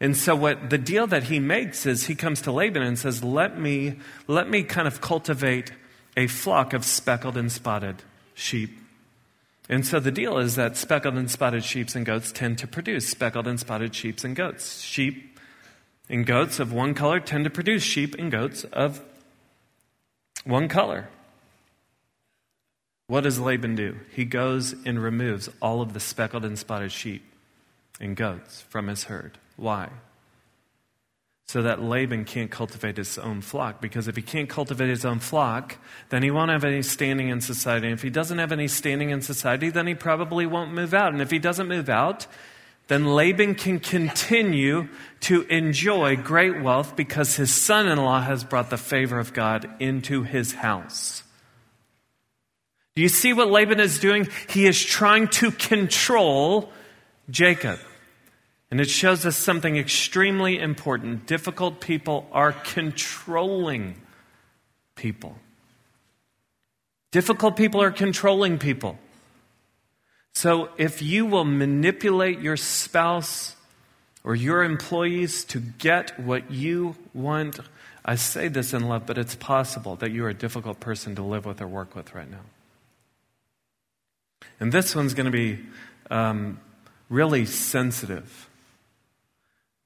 And 0.03 0.17
so 0.17 0.35
what 0.35 0.69
the 0.69 0.77
deal 0.77 1.07
that 1.07 1.23
he 1.23 1.39
makes 1.39 1.85
is 1.85 2.07
he 2.07 2.13
comes 2.13 2.41
to 2.41 2.51
Laban 2.51 2.81
and 2.81 2.99
says, 2.99 3.23
Let 3.23 3.57
me, 3.57 3.95
let 4.27 4.49
me 4.49 4.61
kind 4.63 4.85
of 4.85 4.99
cultivate 4.99 5.71
a 6.17 6.27
flock 6.27 6.73
of 6.73 6.83
speckled 6.83 7.37
and 7.37 7.49
spotted 7.49 8.03
sheep. 8.33 8.77
And 9.69 9.87
so 9.87 10.01
the 10.01 10.11
deal 10.11 10.39
is 10.39 10.57
that 10.57 10.75
speckled 10.75 11.15
and 11.15 11.31
spotted 11.31 11.63
sheep 11.63 11.87
and 11.95 12.05
goats 12.05 12.33
tend 12.33 12.57
to 12.57 12.67
produce 12.67 13.07
speckled 13.07 13.47
and 13.47 13.57
spotted 13.57 13.95
sheep 13.95 14.21
and 14.25 14.35
goats. 14.35 14.81
Sheep 14.81 15.39
and 16.09 16.25
goats 16.25 16.59
of 16.59 16.73
one 16.73 16.93
color 16.93 17.21
tend 17.21 17.45
to 17.45 17.49
produce 17.49 17.81
sheep 17.81 18.13
and 18.19 18.29
goats 18.29 18.65
of 18.73 19.01
one 20.43 20.67
color. 20.67 21.07
What 23.07 23.21
does 23.21 23.39
Laban 23.39 23.75
do? 23.75 23.99
He 24.11 24.25
goes 24.25 24.75
and 24.85 25.01
removes 25.01 25.47
all 25.61 25.79
of 25.79 25.93
the 25.93 26.01
speckled 26.01 26.43
and 26.43 26.59
spotted 26.59 26.91
sheep 26.91 27.23
and 28.01 28.17
goats 28.17 28.63
from 28.63 28.87
his 28.87 29.05
herd. 29.05 29.37
Why? 29.55 29.89
So 31.45 31.61
that 31.61 31.81
Laban 31.81 32.25
can't 32.25 32.49
cultivate 32.49 32.97
his 32.97 33.17
own 33.17 33.41
flock. 33.41 33.81
Because 33.81 34.07
if 34.07 34.15
he 34.15 34.21
can't 34.21 34.49
cultivate 34.49 34.89
his 34.89 35.05
own 35.05 35.19
flock, 35.19 35.77
then 36.09 36.23
he 36.23 36.31
won't 36.31 36.51
have 36.51 36.63
any 36.63 36.81
standing 36.81 37.29
in 37.29 37.41
society. 37.41 37.87
And 37.87 37.93
if 37.93 38.01
he 38.01 38.09
doesn't 38.09 38.39
have 38.39 38.51
any 38.51 38.67
standing 38.67 39.09
in 39.09 39.21
society, 39.21 39.69
then 39.69 39.85
he 39.85 39.93
probably 39.93 40.45
won't 40.45 40.73
move 40.73 40.93
out. 40.93 41.13
And 41.13 41.21
if 41.21 41.29
he 41.29 41.39
doesn't 41.39 41.67
move 41.67 41.89
out, 41.89 42.27
then 42.87 43.05
Laban 43.05 43.55
can 43.55 43.79
continue 43.79 44.89
to 45.21 45.43
enjoy 45.43 46.15
great 46.15 46.61
wealth 46.61 46.95
because 46.95 47.35
his 47.35 47.53
son 47.53 47.87
in 47.87 47.97
law 47.97 48.21
has 48.21 48.43
brought 48.43 48.69
the 48.69 48.77
favor 48.77 49.19
of 49.19 49.33
God 49.33 49.69
into 49.79 50.23
his 50.23 50.53
house. 50.53 51.23
Do 52.95 53.01
you 53.01 53.09
see 53.09 53.33
what 53.33 53.49
Laban 53.49 53.79
is 53.79 53.99
doing? 53.99 54.27
He 54.49 54.67
is 54.67 54.83
trying 54.83 55.27
to 55.29 55.51
control 55.51 56.71
Jacob. 57.29 57.79
And 58.73 58.81
it 58.81 58.89
shows 58.89 59.23
us 59.23 59.37
something 59.37 59.77
extremely 59.77 60.57
important. 60.57 61.27
Difficult 61.27 61.79
people 61.79 62.27
are 62.31 62.51
controlling 62.51 64.01
people. 64.95 65.37
Difficult 67.11 67.55
people 67.55 67.83
are 67.83 67.91
controlling 67.91 68.57
people. 68.57 68.97
So 70.33 70.69
if 70.75 71.03
you 71.03 71.27
will 71.27 71.45
manipulate 71.45 72.39
your 72.39 72.57
spouse 72.57 73.55
or 74.23 74.33
your 74.33 74.63
employees 74.63 75.43
to 75.43 75.59
get 75.59 76.19
what 76.19 76.49
you 76.49 76.95
want, 77.13 77.59
I 78.03 78.15
say 78.15 78.47
this 78.47 78.73
in 78.73 78.87
love, 78.87 79.05
but 79.05 79.19
it's 79.19 79.35
possible 79.35 79.97
that 79.97 80.09
you're 80.09 80.29
a 80.29 80.33
difficult 80.33 80.79
person 80.79 81.13
to 81.17 81.21
live 81.21 81.45
with 81.45 81.61
or 81.61 81.67
work 81.67 81.95
with 81.95 82.15
right 82.15 82.31
now. 82.31 82.41
And 84.59 84.71
this 84.71 84.95
one's 84.95 85.13
going 85.13 85.27
to 85.27 85.31
be 85.31 85.59
um, 86.09 86.59
really 87.07 87.45
sensitive. 87.45 88.49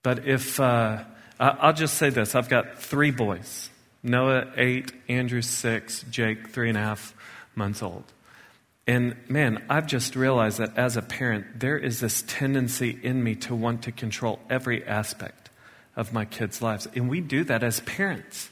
But 0.07 0.25
if, 0.25 0.57
uh, 0.57 1.03
I'll 1.37 1.73
just 1.73 1.95
say 1.95 2.09
this 2.09 2.33
I've 2.33 2.47
got 2.47 2.79
three 2.79 3.11
boys 3.11 3.69
Noah, 4.01 4.53
eight, 4.55 4.93
Andrew, 5.09 5.41
six, 5.41 6.05
Jake, 6.09 6.47
three 6.47 6.69
and 6.69 6.77
a 6.77 6.81
half 6.81 7.13
months 7.55 7.83
old. 7.83 8.05
And 8.87 9.17
man, 9.27 9.65
I've 9.69 9.85
just 9.85 10.15
realized 10.15 10.59
that 10.59 10.77
as 10.77 10.95
a 10.95 11.01
parent, 11.01 11.59
there 11.59 11.77
is 11.77 11.99
this 11.99 12.23
tendency 12.25 12.97
in 13.03 13.21
me 13.21 13.35
to 13.35 13.53
want 13.53 13.81
to 13.81 13.91
control 13.91 14.39
every 14.49 14.81
aspect 14.87 15.49
of 15.97 16.13
my 16.13 16.23
kids' 16.23 16.61
lives. 16.61 16.87
And 16.95 17.09
we 17.09 17.19
do 17.19 17.43
that 17.43 17.61
as 17.61 17.81
parents. 17.81 18.49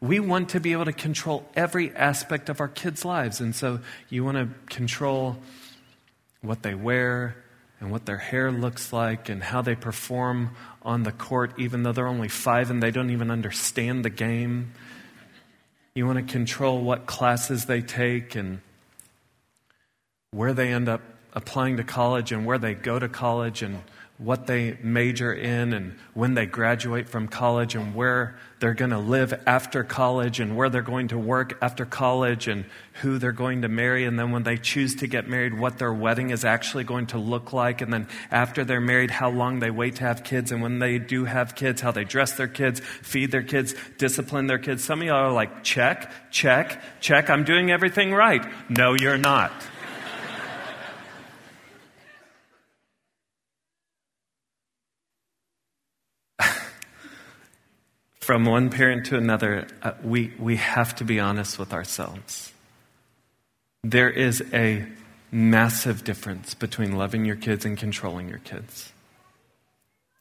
We 0.00 0.18
want 0.18 0.48
to 0.48 0.58
be 0.58 0.72
able 0.72 0.86
to 0.86 0.92
control 0.92 1.48
every 1.54 1.94
aspect 1.94 2.48
of 2.48 2.60
our 2.60 2.66
kids' 2.66 3.04
lives. 3.04 3.40
And 3.40 3.54
so 3.54 3.78
you 4.08 4.24
want 4.24 4.38
to 4.38 4.48
control 4.74 5.36
what 6.40 6.64
they 6.64 6.74
wear 6.74 7.36
and 7.80 7.90
what 7.90 8.04
their 8.04 8.18
hair 8.18 8.52
looks 8.52 8.92
like 8.92 9.28
and 9.28 9.42
how 9.42 9.62
they 9.62 9.74
perform 9.74 10.54
on 10.82 11.02
the 11.02 11.12
court, 11.12 11.52
even 11.58 11.82
though 11.82 11.92
they're 11.92 12.06
only 12.06 12.28
five 12.28 12.70
and 12.70 12.82
they 12.82 12.90
don't 12.90 13.10
even 13.10 13.30
understand 13.30 14.04
the 14.04 14.10
game. 14.10 14.72
You 15.94 16.06
want 16.06 16.24
to 16.24 16.32
control 16.32 16.82
what 16.82 17.06
classes 17.06 17.64
they 17.64 17.80
take 17.80 18.34
and 18.34 18.60
where 20.30 20.52
they 20.52 20.72
end 20.72 20.88
up 20.88 21.00
applying 21.32 21.78
to 21.78 21.84
college 21.84 22.32
and 22.32 22.44
where 22.44 22.58
they 22.58 22.74
go 22.74 22.98
to 22.98 23.08
college 23.08 23.62
and 23.62 23.82
what 24.20 24.46
they 24.46 24.76
major 24.82 25.32
in 25.32 25.72
and 25.72 25.96
when 26.12 26.34
they 26.34 26.44
graduate 26.44 27.08
from 27.08 27.26
college 27.26 27.74
and 27.74 27.94
where 27.94 28.38
they're 28.58 28.74
going 28.74 28.90
to 28.90 28.98
live 28.98 29.32
after 29.46 29.82
college 29.82 30.40
and 30.40 30.54
where 30.54 30.68
they're 30.68 30.82
going 30.82 31.08
to 31.08 31.18
work 31.18 31.56
after 31.62 31.86
college 31.86 32.46
and 32.46 32.66
who 33.00 33.16
they're 33.16 33.32
going 33.32 33.62
to 33.62 33.68
marry. 33.68 34.04
And 34.04 34.18
then 34.18 34.30
when 34.30 34.42
they 34.42 34.58
choose 34.58 34.96
to 34.96 35.06
get 35.06 35.26
married, 35.26 35.58
what 35.58 35.78
their 35.78 35.92
wedding 35.92 36.28
is 36.28 36.44
actually 36.44 36.84
going 36.84 37.06
to 37.08 37.18
look 37.18 37.54
like. 37.54 37.80
And 37.80 37.90
then 37.90 38.08
after 38.30 38.62
they're 38.62 38.78
married, 38.78 39.10
how 39.10 39.30
long 39.30 39.60
they 39.60 39.70
wait 39.70 39.96
to 39.96 40.04
have 40.04 40.22
kids. 40.22 40.52
And 40.52 40.60
when 40.60 40.80
they 40.80 40.98
do 40.98 41.24
have 41.24 41.54
kids, 41.54 41.80
how 41.80 41.90
they 41.90 42.04
dress 42.04 42.32
their 42.32 42.48
kids, 42.48 42.80
feed 42.80 43.30
their 43.30 43.42
kids, 43.42 43.74
discipline 43.96 44.48
their 44.48 44.58
kids. 44.58 44.84
Some 44.84 45.00
of 45.00 45.06
y'all 45.06 45.30
are 45.30 45.32
like, 45.32 45.64
check, 45.64 46.12
check, 46.30 46.82
check. 47.00 47.30
I'm 47.30 47.44
doing 47.44 47.70
everything 47.70 48.12
right. 48.12 48.44
No, 48.68 48.92
you're 48.92 49.16
not. 49.16 49.50
From 58.30 58.44
one 58.44 58.70
parent 58.70 59.06
to 59.06 59.16
another, 59.16 59.66
uh, 59.82 59.90
we, 60.04 60.32
we 60.38 60.54
have 60.54 60.94
to 60.94 61.04
be 61.04 61.18
honest 61.18 61.58
with 61.58 61.72
ourselves. 61.72 62.52
There 63.82 64.08
is 64.08 64.40
a 64.52 64.86
massive 65.32 66.04
difference 66.04 66.54
between 66.54 66.92
loving 66.92 67.24
your 67.24 67.34
kids 67.34 67.64
and 67.64 67.76
controlling 67.76 68.28
your 68.28 68.38
kids. 68.38 68.92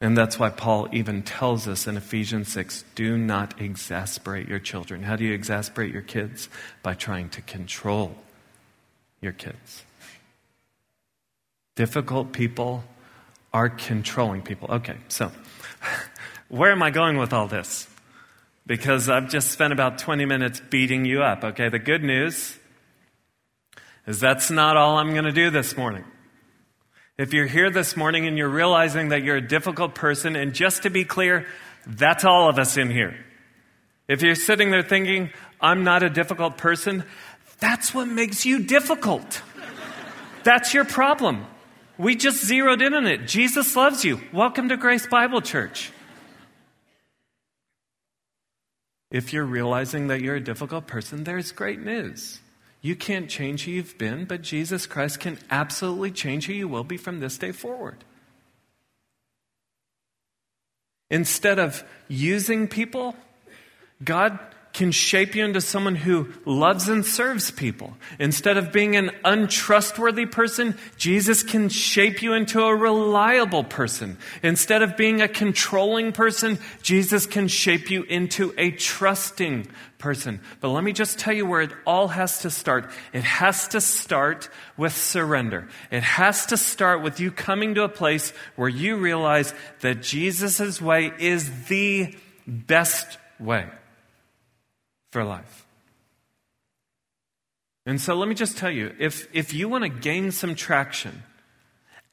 And 0.01 0.17
that's 0.17 0.39
why 0.39 0.49
Paul 0.49 0.87
even 0.91 1.21
tells 1.21 1.67
us 1.67 1.85
in 1.85 1.97
Ephesians 1.97 2.51
6 2.51 2.83
do 2.95 3.15
not 3.15 3.61
exasperate 3.61 4.47
your 4.47 4.57
children. 4.57 5.03
How 5.03 5.15
do 5.15 5.23
you 5.23 5.35
exasperate 5.35 5.93
your 5.93 6.01
kids? 6.01 6.49
By 6.81 6.95
trying 6.95 7.29
to 7.29 7.43
control 7.43 8.15
your 9.21 9.33
kids. 9.33 9.83
Difficult 11.75 12.31
people 12.31 12.83
are 13.53 13.69
controlling 13.69 14.41
people. 14.41 14.67
Okay, 14.71 14.97
so 15.09 15.31
where 16.49 16.71
am 16.71 16.81
I 16.81 16.89
going 16.89 17.19
with 17.19 17.33
all 17.33 17.47
this? 17.47 17.87
Because 18.69 19.09
I've 19.09 19.29
just 19.29 19.51
spent 19.51 19.73
about 19.73 19.97
20 19.97 20.25
minutes 20.25 20.61
beating 20.69 21.03
you 21.03 21.23
up. 21.23 21.43
Okay, 21.43 21.69
the 21.69 21.79
good 21.79 22.03
news 22.03 22.55
is 24.05 24.19
that's 24.19 24.51
not 24.51 24.77
all 24.77 24.97
I'm 24.99 25.13
going 25.13 25.25
to 25.25 25.31
do 25.31 25.49
this 25.49 25.75
morning. 25.75 26.05
If 27.17 27.33
you're 27.33 27.47
here 27.47 27.71
this 27.71 27.97
morning 27.97 28.27
and 28.27 28.37
you're 28.37 28.47
realizing 28.47 29.09
that 29.09 29.23
you're 29.23 29.37
a 29.37 29.41
difficult 29.41 29.95
person, 29.95 30.35
and 30.35 30.53
just 30.53 30.83
to 30.83 30.91
be 30.91 31.03
clear, 31.03 31.47
that's 31.87 32.23
all 32.23 32.47
of 32.47 32.59
us 32.59 32.77
in 32.77 32.91
here. 32.91 33.17
If 34.07 34.21
you're 34.21 34.35
sitting 34.35 34.69
there 34.69 34.83
thinking, 34.83 35.31
I'm 35.59 35.83
not 35.83 36.03
a 36.03 36.09
difficult 36.09 36.55
person, 36.57 37.03
that's 37.59 37.91
what 37.91 38.07
makes 38.07 38.45
you 38.45 38.59
difficult. 38.59 39.41
That's 40.43 40.75
your 40.75 40.85
problem. 40.85 41.43
We 41.97 42.15
just 42.15 42.45
zeroed 42.45 42.83
in 42.83 42.93
on 42.93 43.07
it. 43.07 43.25
Jesus 43.25 43.75
loves 43.75 44.05
you. 44.05 44.21
Welcome 44.31 44.69
to 44.69 44.77
Grace 44.77 45.07
Bible 45.07 45.41
Church. 45.41 45.91
If 49.11 49.33
you're 49.33 49.45
realizing 49.45 50.07
that 50.07 50.21
you're 50.21 50.35
a 50.35 50.43
difficult 50.43 50.87
person, 50.87 51.23
there's 51.23 51.51
great 51.51 51.79
news. 51.79 52.39
You 52.81 52.95
can't 52.95 53.29
change 53.29 53.65
who 53.65 53.71
you've 53.71 53.97
been, 53.97 54.25
but 54.25 54.41
Jesus 54.41 54.85
Christ 54.85 55.19
can 55.19 55.39
absolutely 55.49 56.11
change 56.11 56.45
who 56.45 56.53
you 56.53 56.67
will 56.67 56.83
be 56.83 56.97
from 56.97 57.19
this 57.19 57.37
day 57.37 57.51
forward. 57.51 58.03
Instead 61.09 61.59
of 61.59 61.83
using 62.07 62.67
people, 62.67 63.15
God 64.03 64.37
can 64.73 64.91
shape 64.91 65.35
you 65.35 65.43
into 65.43 65.61
someone 65.61 65.95
who 65.95 66.31
loves 66.45 66.87
and 66.87 67.05
serves 67.05 67.51
people. 67.51 67.97
Instead 68.19 68.57
of 68.57 68.71
being 68.71 68.95
an 68.95 69.11
untrustworthy 69.25 70.25
person, 70.25 70.77
Jesus 70.97 71.43
can 71.43 71.69
shape 71.69 72.21
you 72.21 72.33
into 72.33 72.61
a 72.61 72.75
reliable 72.75 73.63
person. 73.63 74.17
Instead 74.43 74.81
of 74.81 74.95
being 74.95 75.21
a 75.21 75.27
controlling 75.27 76.11
person, 76.11 76.59
Jesus 76.83 77.25
can 77.25 77.47
shape 77.47 77.89
you 77.89 78.03
into 78.03 78.53
a 78.57 78.71
trusting 78.71 79.67
person. 79.97 80.39
But 80.61 80.69
let 80.69 80.83
me 80.83 80.93
just 80.93 81.19
tell 81.19 81.33
you 81.33 81.45
where 81.45 81.61
it 81.61 81.71
all 81.85 82.07
has 82.07 82.39
to 82.39 82.49
start. 82.49 82.89
It 83.11 83.23
has 83.23 83.67
to 83.69 83.81
start 83.81 84.49
with 84.77 84.95
surrender. 84.95 85.67
It 85.91 86.03
has 86.03 86.45
to 86.47 86.57
start 86.57 87.01
with 87.01 87.19
you 87.19 87.31
coming 87.31 87.75
to 87.75 87.83
a 87.83 87.89
place 87.89 88.33
where 88.55 88.69
you 88.69 88.97
realize 88.97 89.53
that 89.81 90.03
Jesus' 90.03 90.81
way 90.81 91.11
is 91.19 91.67
the 91.67 92.15
best 92.47 93.17
way 93.39 93.67
for 95.11 95.23
life. 95.23 95.65
And 97.85 97.99
so 97.99 98.13
let 98.15 98.29
me 98.29 98.35
just 98.35 98.57
tell 98.57 98.71
you 98.71 98.93
if, 98.99 99.27
if 99.33 99.53
you 99.53 99.67
want 99.67 99.83
to 99.83 99.89
gain 99.89 100.31
some 100.31 100.53
traction 100.53 101.23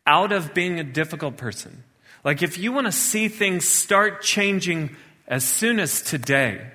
out 0.07 0.33
of 0.33 0.55
being 0.55 0.81
a 0.81 0.85
difficult 0.85 1.37
person, 1.37 1.85
like 2.25 2.43
if 2.43 2.59
you 2.59 2.73
want 2.73 2.87
to 2.87 2.93
see 2.93 3.29
things 3.29 3.69
start 3.69 4.23
changing 4.23 4.97
as 5.29 5.45
soon 5.45 5.79
as 5.79 6.01
today 6.01 6.67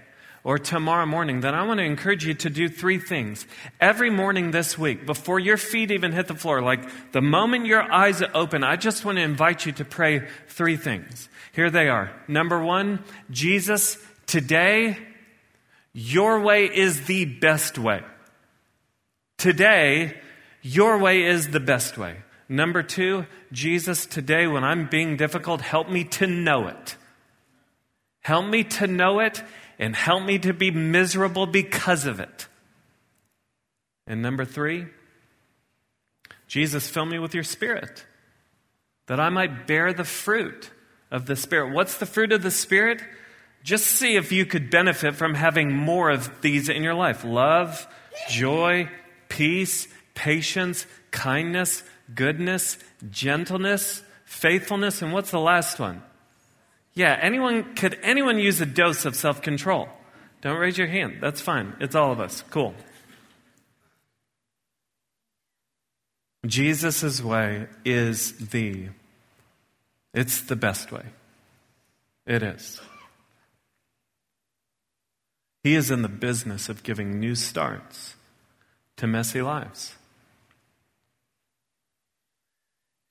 or 0.44 0.58
tomorrow 0.58 1.06
morning, 1.06 1.42
then 1.42 1.54
I 1.54 1.66
want 1.66 1.80
to 1.80 1.84
encourage 1.84 2.26
you 2.26 2.34
to 2.36 2.50
do 2.50 2.68
three 2.68 3.00
things. 3.00 3.46
Every 3.80 4.10
morning 4.10 4.52
this 4.52 4.78
week, 4.78 5.06
before 5.06 5.40
your 5.40 5.58
feet 5.58 5.92
even 5.92 6.12
hit 6.12 6.28
the 6.28 6.36
floor, 6.36 6.62
like 6.62 7.12
the 7.12 7.22
moment 7.22 7.66
your 7.66 7.82
eyes 7.82 8.22
open, 8.34 8.64
I 8.64 8.76
just 8.76 9.06
want 9.06 9.18
to 9.18 9.24
invite 9.24 9.66
you 9.66 9.72
to 9.74 9.86
pray 9.86 10.28
three 10.48 10.78
things. 10.78 11.30
Here 11.54 11.70
they 11.70 11.90
are. 11.90 12.12
Number 12.28 12.62
one, 12.62 13.04
Jesus, 13.30 13.98
today, 14.26 14.98
your 15.94 16.42
way 16.42 16.66
is 16.66 17.06
the 17.06 17.26
best 17.26 17.78
way. 17.78 18.02
Today, 19.38 20.18
your 20.62 20.98
way 20.98 21.24
is 21.24 21.50
the 21.50 21.60
best 21.60 21.98
way. 21.98 22.18
Number 22.48 22.84
two, 22.84 23.26
Jesus, 23.52 24.06
today 24.06 24.48
when 24.48 24.64
I'm 24.64 24.88
being 24.88 25.18
difficult, 25.18 25.62
help 25.62 25.90
me 25.90 26.04
to 26.06 26.28
know 26.28 26.68
it. 26.68 26.96
Help 28.22 28.46
me 28.46 28.64
to 28.64 28.88
know 28.88 29.20
it 29.20 29.44
and 29.80 29.96
help 29.96 30.24
me 30.24 30.38
to 30.40 30.54
be 30.54 30.70
miserable 30.70 31.48
because 31.48 32.06
of 32.06 32.20
it. 32.20 32.48
And 34.06 34.22
number 34.22 34.46
three, 34.46 34.88
Jesus, 36.48 36.90
fill 36.90 37.06
me 37.06 37.18
with 37.18 37.34
your 37.34 37.44
spirit 37.44 38.06
that 39.08 39.20
I 39.20 39.30
might 39.30 39.68
bear 39.68 39.94
the 39.94 40.04
fruit 40.04 40.70
of 41.12 41.26
the 41.26 41.36
Spirit. 41.36 41.74
What's 41.74 41.98
the 41.98 42.06
fruit 42.06 42.32
of 42.32 42.44
the 42.44 42.52
Spirit? 42.52 43.02
Just 43.64 43.86
see 43.86 44.16
if 44.16 44.32
you 44.32 44.46
could 44.46 44.70
benefit 44.70 45.16
from 45.16 45.36
having 45.36 45.76
more 45.76 46.10
of 46.10 46.42
these 46.42 46.70
in 46.70 46.84
your 46.84 46.96
life 46.96 47.24
love, 47.24 47.88
joy, 48.30 48.90
peace, 49.30 49.88
patience, 50.16 50.86
kindness, 51.12 51.84
goodness, 52.14 52.78
gentleness, 53.10 54.02
faithfulness, 54.26 55.02
and 55.02 55.14
what's 55.14 55.32
the 55.32 55.40
last 55.40 55.80
one? 55.80 56.02
Yeah, 56.94 57.18
anyone 57.22 57.76
could 57.76 57.98
anyone 58.02 58.38
use 58.38 58.60
a 58.62 58.66
dose 58.66 59.06
of 59.06 59.16
self-control? 59.16 59.88
Don't 60.42 60.58
raise 60.58 60.78
your 60.78 60.88
hand. 60.88 61.18
That's 61.22 61.40
fine. 61.40 61.76
It's 61.80 61.96
all 61.96 62.12
of 62.12 62.20
us. 62.20 62.44
Cool. 62.50 62.74
Jesus' 66.46 67.22
way 67.22 67.68
is 67.86 68.50
the 68.50 68.90
it's 70.14 70.42
the 70.42 70.56
best 70.56 70.92
way. 70.92 71.06
It 72.26 72.44
is. 72.44 72.82
He 75.64 75.76
is 75.76 75.92
in 75.92 76.02
the 76.02 76.10
business 76.10 76.70
of 76.70 76.84
giving 76.84 77.20
new 77.20 77.36
starts 77.36 78.16
to 78.98 79.08
messy 79.08 79.42
lives. 79.42 79.96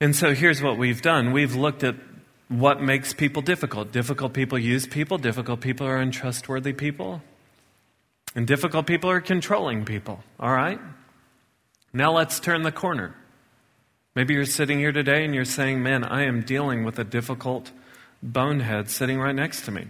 And 0.01 0.15
so 0.15 0.33
here's 0.33 0.61
what 0.61 0.77
we've 0.77 1.01
done 1.01 1.31
we've 1.31 1.55
looked 1.55 1.83
at 1.83 1.95
what 2.49 2.81
makes 2.81 3.13
people 3.13 3.41
difficult. 3.41 3.91
Difficult 3.91 4.33
people 4.33 4.57
use 4.57 4.85
people, 4.85 5.17
difficult 5.17 5.61
people 5.61 5.87
are 5.87 5.97
untrustworthy 5.97 6.73
people, 6.73 7.21
and 8.35 8.45
difficult 8.45 8.85
people 8.87 9.09
are 9.09 9.21
controlling 9.21 9.85
people. 9.85 10.21
All 10.39 10.51
right? 10.51 10.79
Now 11.93 12.11
let's 12.11 12.39
turn 12.39 12.63
the 12.63 12.71
corner. 12.71 13.15
Maybe 14.15 14.33
you're 14.33 14.45
sitting 14.45 14.79
here 14.79 14.91
today 14.91 15.23
and 15.23 15.33
you're 15.33 15.45
saying, 15.45 15.81
Man, 15.81 16.03
I 16.03 16.25
am 16.25 16.41
dealing 16.41 16.83
with 16.83 16.99
a 16.99 17.05
difficult 17.05 17.71
bonehead 18.21 18.89
sitting 18.89 19.19
right 19.19 19.35
next 19.35 19.61
to 19.65 19.71
me. 19.71 19.87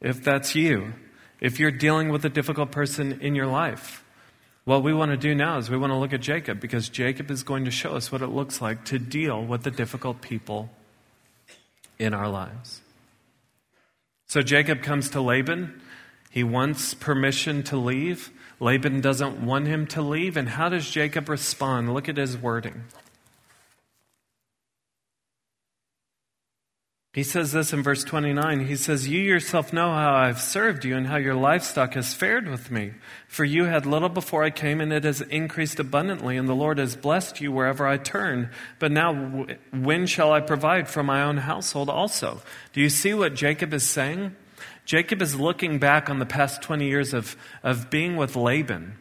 If 0.00 0.22
that's 0.22 0.54
you, 0.54 0.92
if 1.40 1.58
you're 1.58 1.70
dealing 1.70 2.10
with 2.10 2.24
a 2.24 2.28
difficult 2.28 2.70
person 2.70 3.20
in 3.20 3.34
your 3.34 3.46
life, 3.46 4.04
what 4.64 4.82
we 4.82 4.92
want 4.92 5.10
to 5.10 5.16
do 5.16 5.34
now 5.34 5.58
is 5.58 5.70
we 5.70 5.78
want 5.78 5.90
to 5.90 5.96
look 5.96 6.12
at 6.12 6.20
Jacob 6.20 6.60
because 6.60 6.88
Jacob 6.88 7.30
is 7.30 7.42
going 7.42 7.64
to 7.64 7.70
show 7.70 7.96
us 7.96 8.12
what 8.12 8.22
it 8.22 8.28
looks 8.28 8.60
like 8.60 8.84
to 8.86 8.98
deal 8.98 9.42
with 9.42 9.62
the 9.62 9.70
difficult 9.70 10.20
people 10.20 10.70
in 11.98 12.14
our 12.14 12.28
lives. 12.28 12.82
So 14.26 14.42
Jacob 14.42 14.82
comes 14.82 15.10
to 15.10 15.20
Laban. 15.20 15.80
He 16.30 16.44
wants 16.44 16.94
permission 16.94 17.62
to 17.64 17.76
leave. 17.76 18.30
Laban 18.60 19.00
doesn't 19.00 19.44
want 19.44 19.66
him 19.66 19.86
to 19.88 20.02
leave. 20.02 20.36
And 20.36 20.50
how 20.50 20.68
does 20.68 20.88
Jacob 20.88 21.28
respond? 21.28 21.92
Look 21.92 22.08
at 22.08 22.16
his 22.16 22.36
wording. 22.36 22.84
He 27.12 27.24
says 27.24 27.50
this 27.50 27.72
in 27.72 27.82
verse 27.82 28.04
29. 28.04 28.66
He 28.66 28.76
says, 28.76 29.08
You 29.08 29.20
yourself 29.20 29.72
know 29.72 29.90
how 29.90 30.14
I've 30.14 30.40
served 30.40 30.84
you 30.84 30.96
and 30.96 31.08
how 31.08 31.16
your 31.16 31.34
livestock 31.34 31.94
has 31.94 32.14
fared 32.14 32.48
with 32.48 32.70
me. 32.70 32.92
For 33.26 33.44
you 33.44 33.64
had 33.64 33.84
little 33.84 34.08
before 34.08 34.44
I 34.44 34.50
came, 34.50 34.80
and 34.80 34.92
it 34.92 35.02
has 35.02 35.20
increased 35.20 35.80
abundantly, 35.80 36.36
and 36.36 36.48
the 36.48 36.54
Lord 36.54 36.78
has 36.78 36.94
blessed 36.94 37.40
you 37.40 37.50
wherever 37.50 37.84
I 37.84 37.96
turn. 37.96 38.50
But 38.78 38.92
now, 38.92 39.46
when 39.72 40.06
shall 40.06 40.32
I 40.32 40.40
provide 40.40 40.88
for 40.88 41.02
my 41.02 41.22
own 41.22 41.38
household 41.38 41.90
also? 41.90 42.42
Do 42.72 42.80
you 42.80 42.88
see 42.88 43.12
what 43.12 43.34
Jacob 43.34 43.74
is 43.74 43.82
saying? 43.82 44.36
Jacob 44.84 45.20
is 45.20 45.34
looking 45.34 45.80
back 45.80 46.08
on 46.08 46.20
the 46.20 46.26
past 46.26 46.62
20 46.62 46.86
years 46.86 47.12
of, 47.12 47.36
of 47.64 47.90
being 47.90 48.14
with 48.14 48.36
Laban. 48.36 48.98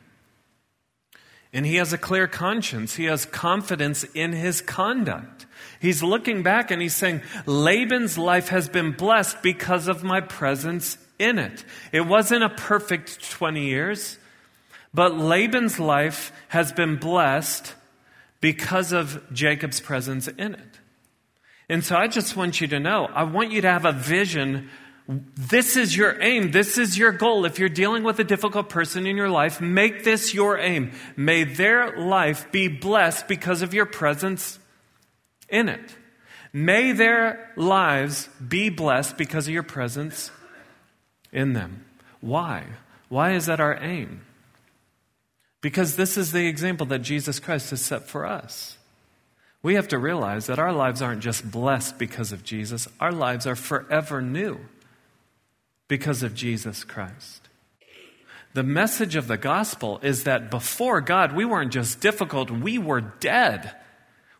And 1.51 1.65
he 1.65 1.75
has 1.75 1.93
a 1.93 1.97
clear 1.97 2.27
conscience. 2.27 2.95
He 2.95 3.05
has 3.05 3.25
confidence 3.25 4.03
in 4.13 4.33
his 4.33 4.61
conduct. 4.61 5.47
He's 5.81 6.03
looking 6.03 6.43
back 6.43 6.69
and 6.71 6.81
he's 6.81 6.95
saying, 6.95 7.21
Laban's 7.45 8.17
life 8.17 8.49
has 8.49 8.69
been 8.69 8.91
blessed 8.91 9.41
because 9.41 9.87
of 9.87 10.03
my 10.03 10.21
presence 10.21 10.97
in 11.17 11.39
it. 11.39 11.65
It 11.91 12.01
wasn't 12.01 12.43
a 12.43 12.49
perfect 12.49 13.31
20 13.31 13.65
years, 13.65 14.19
but 14.93 15.17
Laban's 15.17 15.79
life 15.79 16.31
has 16.49 16.71
been 16.71 16.97
blessed 16.97 17.73
because 18.41 18.91
of 18.91 19.21
Jacob's 19.33 19.79
presence 19.79 20.27
in 20.27 20.53
it. 20.53 20.79
And 21.67 21.83
so 21.83 21.95
I 21.95 22.07
just 22.07 22.35
want 22.35 22.61
you 22.61 22.67
to 22.67 22.79
know, 22.79 23.05
I 23.05 23.23
want 23.23 23.51
you 23.51 23.61
to 23.61 23.69
have 23.69 23.85
a 23.85 23.91
vision 23.91 24.69
this 25.09 25.75
is 25.75 25.97
your 25.97 26.21
aim. 26.21 26.51
This 26.51 26.77
is 26.77 26.95
your 26.95 27.11
goal. 27.11 27.43
If 27.43 27.57
you're 27.57 27.67
dealing 27.67 28.03
with 28.03 28.19
a 28.19 28.23
difficult 28.23 28.69
person 28.69 29.07
in 29.07 29.17
your 29.17 29.29
life, 29.29 29.59
make 29.59 30.03
this 30.03 30.35
your 30.35 30.59
aim. 30.59 30.91
May 31.17 31.45
their 31.45 31.97
life 31.97 32.51
be 32.51 32.67
blessed 32.67 33.27
because 33.27 33.63
of 33.63 33.73
your 33.73 33.87
presence 33.87 34.59
in 35.49 35.67
it. 35.67 35.95
May 36.53 36.91
their 36.91 37.51
lives 37.55 38.29
be 38.47 38.69
blessed 38.69 39.17
because 39.17 39.47
of 39.47 39.53
your 39.53 39.63
presence 39.63 40.29
in 41.31 41.53
them. 41.53 41.85
Why? 42.21 42.65
Why 43.07 43.31
is 43.31 43.47
that 43.47 43.59
our 43.59 43.81
aim? 43.81 44.21
Because 45.61 45.95
this 45.95 46.17
is 46.17 46.31
the 46.31 46.45
example 46.45 46.85
that 46.85 46.99
Jesus 46.99 47.39
Christ 47.39 47.71
has 47.71 47.81
set 47.81 48.07
for 48.07 48.27
us. 48.27 48.77
We 49.63 49.73
have 49.73 49.87
to 49.87 49.97
realize 49.97 50.45
that 50.45 50.59
our 50.59 50.71
lives 50.71 51.01
aren't 51.01 51.23
just 51.23 51.49
blessed 51.49 51.97
because 51.97 52.31
of 52.31 52.43
Jesus, 52.43 52.87
our 52.99 53.11
lives 53.11 53.47
are 53.47 53.55
forever 53.55 54.21
new 54.21 54.59
because 55.89 56.23
of 56.23 56.33
Jesus 56.33 56.85
Christ. 56.85 57.49
The 58.53 58.63
message 58.63 59.17
of 59.17 59.27
the 59.27 59.37
gospel 59.37 59.99
is 60.01 60.23
that 60.23 60.49
before 60.49 61.01
God, 61.01 61.35
we 61.35 61.43
weren't 61.43 61.73
just 61.73 61.99
difficult, 61.99 62.49
we 62.49 62.77
were 62.77 63.01
dead. 63.01 63.75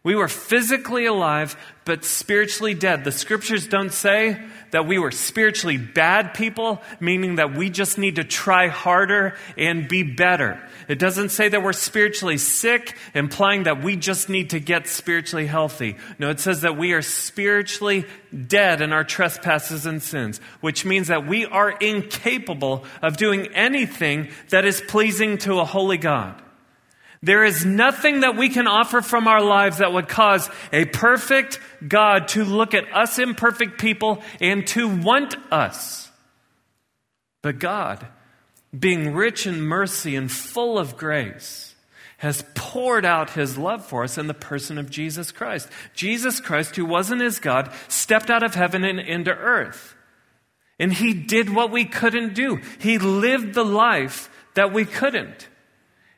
We 0.01 0.15
were 0.15 0.29
physically 0.29 1.05
alive, 1.05 1.57
but 1.83 2.05
spiritually 2.05 2.73
dead. 2.73 3.03
The 3.03 3.11
scriptures 3.11 3.67
don't 3.67 3.91
say 3.91 4.41
that 4.71 4.87
we 4.87 4.97
were 4.97 5.11
spiritually 5.11 5.75
bad 5.75 6.33
people, 6.33 6.81
meaning 7.01 7.35
that 7.35 7.53
we 7.53 7.69
just 7.69 7.97
need 7.97 8.15
to 8.15 8.23
try 8.23 8.67
harder 8.67 9.35
and 9.57 9.89
be 9.89 10.03
better. 10.03 10.61
It 10.87 10.99
doesn't 10.99 11.29
say 11.29 11.49
that 11.49 11.61
we're 11.61 11.73
spiritually 11.73 12.37
sick, 12.37 12.95
implying 13.13 13.63
that 13.63 13.83
we 13.83 13.97
just 13.97 14.29
need 14.29 14.51
to 14.51 14.59
get 14.61 14.87
spiritually 14.87 15.47
healthy. 15.47 15.97
No, 16.17 16.29
it 16.29 16.39
says 16.39 16.61
that 16.61 16.77
we 16.77 16.93
are 16.93 17.01
spiritually 17.01 18.05
dead 18.47 18.79
in 18.79 18.93
our 18.93 19.03
trespasses 19.03 19.85
and 19.85 20.01
sins, 20.01 20.39
which 20.61 20.85
means 20.85 21.09
that 21.09 21.27
we 21.27 21.45
are 21.45 21.71
incapable 21.71 22.85
of 23.01 23.17
doing 23.17 23.47
anything 23.53 24.29
that 24.49 24.63
is 24.63 24.81
pleasing 24.87 25.39
to 25.39 25.59
a 25.59 25.65
holy 25.65 25.97
God. 25.97 26.41
There 27.21 27.43
is 27.43 27.65
nothing 27.65 28.21
that 28.21 28.37
we 28.37 28.49
can 28.49 28.67
offer 28.67 29.01
from 29.01 29.27
our 29.27 29.41
lives 29.41 29.79
that 29.79 29.91
would 29.91 30.07
cause 30.07 30.49
a 30.71 30.85
perfect 30.85 31.59
God 31.85 32.29
to 32.29 32.45
look 32.45 32.73
at 32.73 32.85
us 32.93 33.19
imperfect 33.19 33.79
people 33.79 34.23
and 34.39 34.65
to 34.67 34.87
want 34.87 35.35
us. 35.51 36.09
But 37.41 37.59
God 37.59 38.07
being 38.77 39.13
rich 39.13 39.47
in 39.47 39.61
mercy 39.61 40.15
and 40.15 40.31
full 40.31 40.77
of 40.77 40.97
grace, 40.97 41.75
has 42.17 42.43
poured 42.53 43.05
out 43.05 43.31
his 43.31 43.57
love 43.57 43.85
for 43.85 44.03
us 44.03 44.17
in 44.17 44.27
the 44.27 44.33
person 44.33 44.77
of 44.77 44.89
Jesus 44.89 45.31
Christ. 45.31 45.69
Jesus 45.93 46.41
Christ, 46.41 46.75
who 46.75 46.85
wasn't 46.85 47.21
his 47.21 47.39
God, 47.39 47.71
stepped 47.87 48.29
out 48.29 48.43
of 48.43 48.55
heaven 48.55 48.83
and 48.83 48.99
into 48.99 49.31
earth. 49.31 49.95
And 50.77 50.93
he 50.93 51.13
did 51.13 51.53
what 51.53 51.71
we 51.71 51.85
couldn't 51.85 52.35
do. 52.35 52.59
He 52.79 52.97
lived 52.97 53.53
the 53.53 53.65
life 53.65 54.29
that 54.55 54.73
we 54.73 54.85
couldn't. 54.85 55.47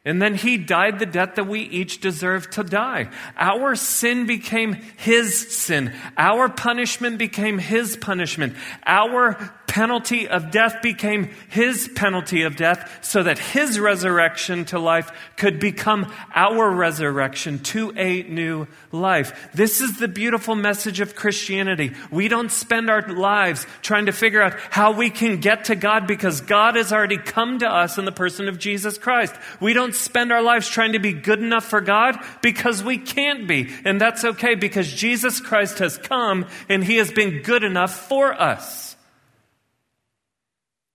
And 0.03 0.19
then 0.19 0.33
he 0.33 0.57
died 0.57 0.97
the 0.97 1.05
death 1.05 1.35
that 1.35 1.45
we 1.47 1.61
each 1.61 2.01
deserve 2.01 2.49
to 2.51 2.63
die. 2.63 3.11
Our 3.37 3.75
sin 3.75 4.25
became 4.25 4.73
his 4.97 5.37
sin. 5.55 5.93
Our 6.17 6.49
punishment 6.49 7.19
became 7.19 7.59
his 7.59 7.97
punishment. 7.97 8.55
Our 8.87 9.53
penalty 9.71 10.27
of 10.27 10.51
death 10.51 10.81
became 10.81 11.29
his 11.47 11.89
penalty 11.95 12.41
of 12.41 12.57
death 12.57 12.99
so 13.01 13.23
that 13.23 13.39
his 13.39 13.79
resurrection 13.79 14.65
to 14.65 14.77
life 14.77 15.09
could 15.37 15.61
become 15.61 16.13
our 16.35 16.69
resurrection 16.69 17.57
to 17.57 17.93
a 17.95 18.23
new 18.23 18.67
life. 18.91 19.49
This 19.53 19.79
is 19.79 19.97
the 19.97 20.09
beautiful 20.09 20.55
message 20.55 20.99
of 20.99 21.15
Christianity. 21.15 21.93
We 22.11 22.27
don't 22.27 22.51
spend 22.51 22.89
our 22.89 23.01
lives 23.13 23.65
trying 23.81 24.07
to 24.07 24.11
figure 24.11 24.41
out 24.41 24.59
how 24.71 24.91
we 24.91 25.09
can 25.09 25.39
get 25.39 25.63
to 25.65 25.75
God 25.77 26.05
because 26.05 26.41
God 26.41 26.75
has 26.75 26.91
already 26.91 27.17
come 27.17 27.59
to 27.59 27.69
us 27.69 27.97
in 27.97 28.03
the 28.03 28.11
person 28.11 28.49
of 28.49 28.59
Jesus 28.59 28.97
Christ. 28.97 29.33
We 29.61 29.71
don't 29.71 29.95
spend 29.95 30.33
our 30.33 30.41
lives 30.41 30.67
trying 30.67 30.91
to 30.93 30.99
be 30.99 31.13
good 31.13 31.39
enough 31.39 31.63
for 31.63 31.79
God 31.79 32.19
because 32.41 32.83
we 32.83 32.97
can't 32.97 33.47
be. 33.47 33.73
And 33.85 34.01
that's 34.01 34.25
okay 34.25 34.55
because 34.55 34.91
Jesus 34.91 35.39
Christ 35.39 35.79
has 35.79 35.97
come 35.97 36.45
and 36.67 36.83
he 36.83 36.97
has 36.97 37.09
been 37.09 37.41
good 37.41 37.63
enough 37.63 38.09
for 38.09 38.33
us. 38.33 38.90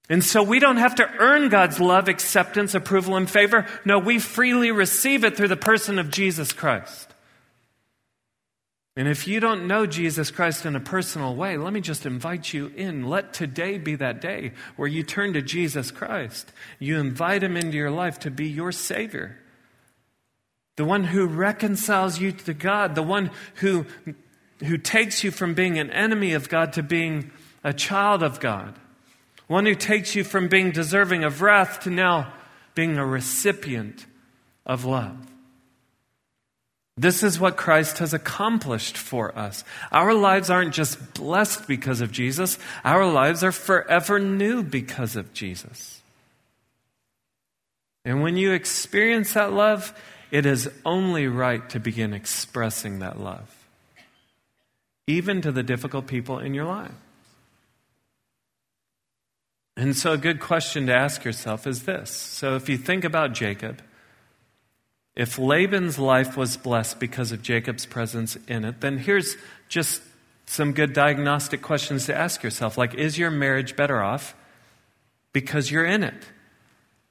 And 0.09 0.23
so 0.23 0.43
we 0.43 0.61
don't 0.61 0.77
have 0.77 0.95
to 0.97 1.11
earn 1.19 1.49
God's 1.49 1.81
love, 1.81 2.09
acceptance, 2.09 2.75
approval, 2.75 3.17
and 3.17 3.29
favor. 3.29 3.67
No, 3.85 3.99
we 3.99 4.19
freely 4.19 4.71
receive 4.71 5.25
it 5.25 5.37
through 5.37 5.49
the 5.49 5.57
person 5.57 5.99
of 5.99 6.11
Jesus 6.11 6.53
Christ. 6.53 7.13
And 8.99 9.09
if 9.09 9.29
you 9.29 9.41
don't 9.41 9.67
know 9.67 9.85
Jesus 9.85 10.31
Christ 10.31 10.65
in 10.65 10.75
a 10.75 10.81
personal 10.81 11.35
way, 11.35 11.59
let 11.59 11.73
me 11.73 11.83
just 11.83 12.07
invite 12.07 12.55
you 12.55 12.73
in. 12.77 13.09
Let 13.09 13.35
today 13.35 13.77
be 13.77 13.95
that 13.97 14.23
day 14.23 14.53
where 14.77 14.89
you 14.89 15.03
turn 15.03 15.35
to 15.35 15.43
Jesus 15.43 15.91
Christ. 15.91 16.51
You 16.79 16.99
invite 16.99 17.43
him 17.43 17.59
into 17.59 17.77
your 17.77 17.91
life 17.91 18.21
to 18.21 18.31
be 18.31 18.49
your 18.49 18.73
Savior. 18.73 19.37
The 20.77 20.87
one 20.87 21.05
who 21.05 21.27
reconciles 21.27 22.21
you 22.21 22.33
to 22.33 22.55
God, 22.55 22.95
the 22.95 23.03
one 23.03 23.33
who, 23.57 23.85
who 24.65 24.79
takes 24.79 25.23
you 25.23 25.31
from 25.31 25.53
being 25.53 25.79
an 25.79 25.91
enemy 25.91 26.33
of 26.33 26.49
God 26.49 26.73
to 26.75 26.83
being 26.83 27.33
a 27.63 27.75
child 27.75 28.23
of 28.23 28.41
God. 28.41 28.79
One 29.47 29.67
who 29.67 29.75
takes 29.75 30.15
you 30.15 30.25
from 30.25 30.49
being 30.49 30.73
deserving 30.73 31.25
of 31.25 31.41
wrath 31.41 31.81
to 31.81 31.91
now 31.91 32.33
being 32.75 32.99
a 32.99 33.07
recipient 33.07 34.07
of 34.65 34.85
love. 34.85 35.17
This 36.99 37.23
is 37.23 37.39
what 37.39 37.59
Christ 37.59 37.99
has 37.99 38.15
accomplished 38.15 38.97
for 38.97 39.37
us. 39.39 39.65
Our 39.93 40.15
lives 40.15 40.49
aren't 40.49 40.73
just 40.73 41.15
blessed 41.15 41.69
because 41.69 42.01
of 42.01 42.11
Jesus, 42.11 42.59
our 42.85 43.07
lives 43.07 43.45
are 43.45 43.53
forever 43.53 44.19
new 44.19 44.63
because 44.63 45.15
of 45.15 45.33
Jesus. 45.35 46.01
And 48.05 48.23
when 48.23 48.37
you 48.37 48.53
experience 48.53 49.35
that 49.35 49.53
love, 49.53 49.93
it 50.31 50.47
is 50.47 50.71
only 50.85 51.27
right 51.27 51.69
to 51.71 51.81
begin 51.81 52.15
expressing 52.15 53.01
that 53.01 53.21
love, 53.21 53.55
even 55.07 55.43
to 55.43 55.53
the 55.53 55.63
difficult 55.63 56.07
people 56.07 56.39
in 56.39 56.55
your 56.55 56.65
life. 56.65 56.93
And 59.77 59.95
so, 59.95 60.13
a 60.13 60.19
good 60.19 60.41
question 60.41 60.87
to 60.87 60.95
ask 60.95 61.25
yourself 61.25 61.67
is 61.67 61.83
this. 61.83 62.11
So, 62.11 62.57
if 62.57 62.69
you 62.69 62.79
think 62.79 63.05
about 63.05 63.35
Jacob, 63.35 63.83
if 65.15 65.39
Laban's 65.39 65.99
life 65.99 66.37
was 66.37 66.57
blessed 66.57 66.99
because 66.99 67.31
of 67.31 67.43
Jacob's 67.43 67.85
presence 67.85 68.37
in 68.49 68.65
it, 68.65 68.81
then 68.81 68.99
here's 68.99 69.37
just 69.69 70.01
some 70.47 70.73
good 70.73 70.93
diagnostic 70.93 71.61
questions 71.61 72.07
to 72.07 72.15
ask 72.15 72.43
yourself. 72.43 72.79
Like, 72.79 72.95
is 72.95 73.19
your 73.19 73.31
marriage 73.31 73.77
better 73.77 74.03
off 74.03 74.35
because 75.33 75.71
you're 75.71 75.87
in 75.87 76.03
it? 76.03 76.23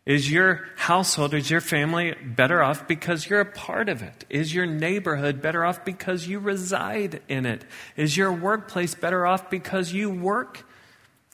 Is 0.05 0.31
your 0.31 0.61
household, 0.75 1.33
is 1.33 1.49
your 1.49 1.61
family 1.61 2.13
better 2.23 2.61
off 2.61 2.87
because 2.87 3.27
you're 3.27 3.41
a 3.41 3.45
part 3.45 3.89
of 3.89 4.03
it? 4.03 4.23
Is 4.29 4.53
your 4.53 4.67
neighborhood 4.67 5.41
better 5.41 5.65
off 5.65 5.83
because 5.83 6.27
you 6.27 6.37
reside 6.37 7.21
in 7.27 7.47
it? 7.47 7.65
Is 7.95 8.15
your 8.15 8.31
workplace 8.31 8.93
better 8.93 9.25
off 9.25 9.49
because 9.49 9.93
you 9.93 10.11
work 10.11 10.63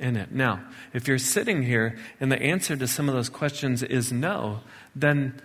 in 0.02 0.18
it. 0.18 0.32
Now, 0.32 0.64
if 0.94 1.08
you're 1.08 1.18
sitting 1.18 1.64
here 1.64 1.98
and 2.20 2.32
the 2.32 2.42
answer 2.42 2.76
to 2.76 2.88
some 2.88 3.08
of 3.08 3.16
those 3.16 3.30
questions 3.30 3.84
is 3.84 4.12
no, 4.12 4.62
then, 4.96 5.42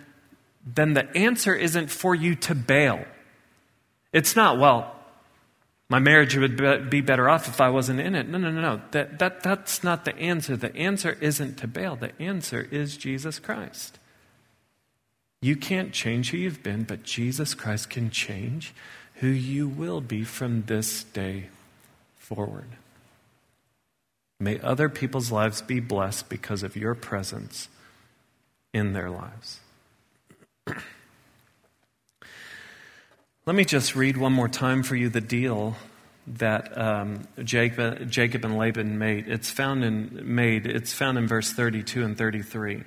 then 0.65 0.93
the 0.93 1.15
answer 1.15 1.55
isn't 1.55 1.89
for 1.89 2.15
you 2.15 2.35
to 2.35 2.55
bail. 2.55 3.05
It's 4.11 4.35
not, 4.35 4.59
well, 4.59 4.95
my 5.89 5.99
marriage 5.99 6.35
would 6.35 6.89
be 6.89 7.01
better 7.01 7.29
off 7.29 7.47
if 7.47 7.61
I 7.61 7.69
wasn't 7.69 8.01
in 8.01 8.15
it. 8.15 8.27
No, 8.27 8.37
no, 8.37 8.51
no, 8.51 8.61
no. 8.61 8.81
That, 8.91 9.19
that, 9.19 9.43
that's 9.43 9.83
not 9.83 10.03
the 10.03 10.17
answer. 10.17 10.57
The 10.57 10.75
answer 10.75 11.17
isn't 11.21 11.57
to 11.59 11.67
bail, 11.67 11.95
the 11.95 12.19
answer 12.21 12.67
is 12.71 12.97
Jesus 12.97 13.39
Christ. 13.39 13.99
You 15.41 15.55
can't 15.55 15.93
change 15.93 16.31
who 16.31 16.37
you've 16.37 16.63
been, 16.63 16.83
but 16.83 17.03
Jesus 17.03 17.53
Christ 17.53 17.89
can 17.89 18.09
change 18.09 18.73
who 19.15 19.27
you 19.27 19.67
will 19.67 20.01
be 20.01 20.23
from 20.23 20.63
this 20.63 21.03
day 21.03 21.49
forward. 22.17 22.69
May 24.39 24.59
other 24.59 24.87
people's 24.89 25.31
lives 25.31 25.61
be 25.61 25.79
blessed 25.79 26.29
because 26.29 26.61
of 26.61 26.75
your 26.75 26.93
presence 26.93 27.69
in 28.73 28.93
their 28.93 29.09
lives. 29.09 29.59
Let 33.45 33.55
me 33.55 33.65
just 33.65 33.95
read 33.95 34.17
one 34.17 34.33
more 34.33 34.49
time 34.49 34.83
for 34.83 34.95
you 34.95 35.09
the 35.09 35.21
deal 35.21 35.75
that 36.27 36.77
um, 36.77 37.27
Jacob, 37.43 38.09
Jacob 38.09 38.43
and 38.43 38.57
Laban 38.57 38.99
made. 38.99 39.27
It's 39.27 39.49
found 39.49 39.83
in 39.83 40.35
made. 40.35 40.67
It's 40.67 40.93
found 40.93 41.17
in 41.17 41.27
verse 41.27 41.51
32 41.53 42.03
and 42.03 42.17
33. 42.17 42.83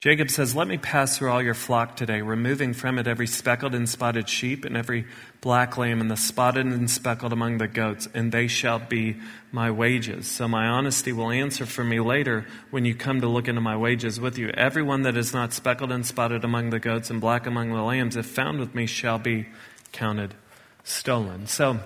Jacob 0.00 0.30
says, 0.30 0.56
Let 0.56 0.66
me 0.66 0.78
pass 0.78 1.18
through 1.18 1.30
all 1.30 1.42
your 1.42 1.52
flock 1.52 1.94
today, 1.94 2.22
removing 2.22 2.72
from 2.72 2.98
it 2.98 3.06
every 3.06 3.26
speckled 3.26 3.74
and 3.74 3.86
spotted 3.86 4.30
sheep 4.30 4.64
and 4.64 4.74
every 4.74 5.04
black 5.42 5.76
lamb 5.76 6.00
and 6.00 6.10
the 6.10 6.16
spotted 6.16 6.64
and 6.64 6.90
speckled 6.90 7.34
among 7.34 7.58
the 7.58 7.68
goats, 7.68 8.08
and 8.14 8.32
they 8.32 8.46
shall 8.46 8.78
be 8.78 9.16
my 9.52 9.70
wages. 9.70 10.26
So 10.26 10.48
my 10.48 10.66
honesty 10.66 11.12
will 11.12 11.30
answer 11.30 11.66
for 11.66 11.84
me 11.84 12.00
later 12.00 12.46
when 12.70 12.86
you 12.86 12.94
come 12.94 13.20
to 13.20 13.28
look 13.28 13.46
into 13.46 13.60
my 13.60 13.76
wages 13.76 14.18
with 14.18 14.38
you. 14.38 14.48
Everyone 14.54 15.02
that 15.02 15.18
is 15.18 15.34
not 15.34 15.52
speckled 15.52 15.92
and 15.92 16.06
spotted 16.06 16.44
among 16.44 16.70
the 16.70 16.80
goats 16.80 17.10
and 17.10 17.20
black 17.20 17.46
among 17.46 17.70
the 17.70 17.82
lambs, 17.82 18.16
if 18.16 18.24
found 18.24 18.58
with 18.58 18.74
me, 18.74 18.86
shall 18.86 19.18
be 19.18 19.48
counted 19.92 20.34
stolen. 20.82 21.46
So 21.46 21.78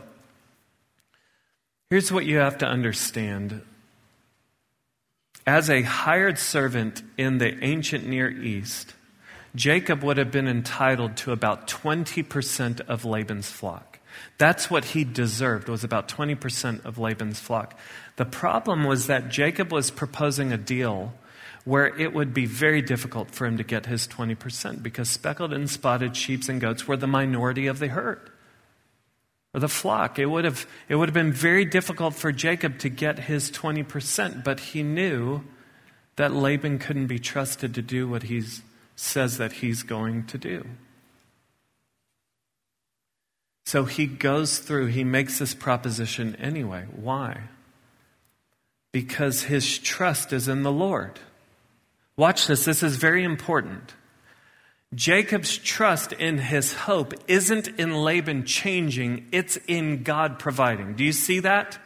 here's 1.90 2.12
what 2.12 2.26
you 2.26 2.36
have 2.36 2.58
to 2.58 2.66
understand 2.66 3.62
as 5.46 5.68
a 5.68 5.82
hired 5.82 6.38
servant 6.38 7.02
in 7.18 7.38
the 7.38 7.62
ancient 7.62 8.06
Near 8.06 8.30
East, 8.30 8.94
Jacob 9.54 10.02
would 10.02 10.16
have 10.16 10.30
been 10.30 10.48
entitled 10.48 11.16
to 11.18 11.32
about 11.32 11.68
20% 11.68 12.80
of 12.82 13.04
Laban's 13.04 13.50
flock. 13.50 14.00
That's 14.38 14.70
what 14.70 14.86
he 14.86 15.04
deserved, 15.04 15.68
was 15.68 15.84
about 15.84 16.08
20% 16.08 16.84
of 16.84 16.98
Laban's 16.98 17.40
flock. 17.40 17.78
The 18.16 18.24
problem 18.24 18.84
was 18.84 19.06
that 19.06 19.28
Jacob 19.28 19.72
was 19.72 19.90
proposing 19.90 20.52
a 20.52 20.56
deal 20.56 21.14
where 21.64 21.86
it 21.98 22.12
would 22.12 22.34
be 22.34 22.46
very 22.46 22.82
difficult 22.82 23.30
for 23.30 23.46
him 23.46 23.56
to 23.56 23.64
get 23.64 23.86
his 23.86 24.06
20% 24.08 24.82
because 24.82 25.08
speckled 25.08 25.52
and 25.52 25.68
spotted 25.68 26.16
sheep 26.16 26.48
and 26.48 26.60
goats 26.60 26.86
were 26.86 26.96
the 26.96 27.06
minority 27.06 27.66
of 27.66 27.78
the 27.78 27.88
herd 27.88 28.30
or 29.54 29.60
the 29.60 29.68
flock. 29.68 30.18
It 30.18 30.26
would 30.26 30.44
have, 30.44 30.66
it 30.88 30.96
would 30.96 31.08
have 31.08 31.14
been 31.14 31.32
very 31.32 31.64
difficult 31.64 32.14
for 32.14 32.32
Jacob 32.32 32.78
to 32.80 32.88
get 32.88 33.20
his 33.20 33.50
20%, 33.50 34.42
but 34.42 34.60
he 34.60 34.82
knew 34.82 35.44
that 36.16 36.32
Laban 36.32 36.78
couldn't 36.78 37.06
be 37.06 37.18
trusted 37.18 37.74
to 37.74 37.82
do 37.82 38.08
what 38.08 38.24
he 38.24 38.42
says 38.96 39.38
that 39.38 39.52
he's 39.52 39.82
going 39.82 40.26
to 40.26 40.38
do. 40.38 40.66
So 43.64 43.84
he 43.84 44.06
goes 44.06 44.58
through, 44.58 44.86
he 44.86 45.04
makes 45.04 45.38
this 45.38 45.54
proposition 45.54 46.36
anyway. 46.36 46.86
Why? 46.94 47.42
Because 48.92 49.44
his 49.44 49.78
trust 49.78 50.32
is 50.32 50.48
in 50.48 50.62
the 50.62 50.72
Lord. 50.72 51.18
Watch 52.16 52.46
this, 52.46 52.64
this 52.64 52.82
is 52.82 52.96
very 52.96 53.24
important. 53.24 53.94
Jacob's 54.94 55.56
trust 55.56 56.12
in 56.12 56.38
his 56.38 56.72
hope 56.72 57.14
isn't 57.26 57.68
in 57.68 57.94
Laban 57.94 58.44
changing, 58.44 59.26
it's 59.32 59.56
in 59.66 60.02
God 60.02 60.38
providing. 60.38 60.94
Do 60.94 61.04
you 61.04 61.12
see 61.12 61.40
that? 61.40 61.78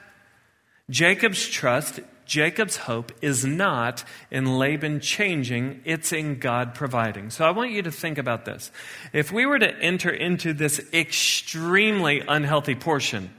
Jacob's 0.90 1.46
trust, 1.46 2.00
Jacob's 2.26 2.76
hope 2.76 3.12
is 3.22 3.44
not 3.44 4.04
in 4.30 4.58
Laban 4.58 5.00
changing, 5.00 5.80
it's 5.84 6.12
in 6.12 6.38
God 6.38 6.74
providing. 6.74 7.30
So 7.30 7.46
I 7.46 7.50
want 7.50 7.70
you 7.70 7.82
to 7.82 7.90
think 7.90 8.18
about 8.18 8.44
this. 8.44 8.70
If 9.12 9.32
we 9.32 9.46
were 9.46 9.58
to 9.58 9.78
enter 9.78 10.10
into 10.10 10.52
this 10.52 10.80
extremely 10.92 12.22
unhealthy 12.26 12.74
portion 12.74 13.30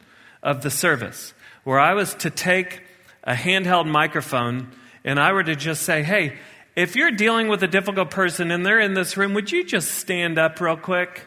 of 0.42 0.64
the 0.64 0.72
service, 0.72 1.34
where 1.64 1.80
I 1.80 1.94
was 1.94 2.16
to 2.16 2.30
take 2.30 2.82
a 3.24 3.34
handheld 3.34 3.88
microphone 3.88 4.72
and 5.04 5.20
I 5.20 5.34
were 5.34 5.44
to 5.44 5.56
just 5.56 5.84
say, 5.84 6.02
hey, 6.02 6.38
if 6.76 6.96
you're 6.96 7.12
dealing 7.12 7.48
with 7.48 7.64
a 7.64 7.68
difficult 7.68 8.12
person 8.12 8.52
and 8.52 8.66
they're 8.66 8.80
in 8.80 8.94
this 8.94 9.18
room, 9.18 9.34
would 9.34 9.52
you 9.52 9.64
just 9.64 9.92
stand 9.92 10.38
up 10.38 10.60
real 10.62 10.78
quick? 10.78 11.26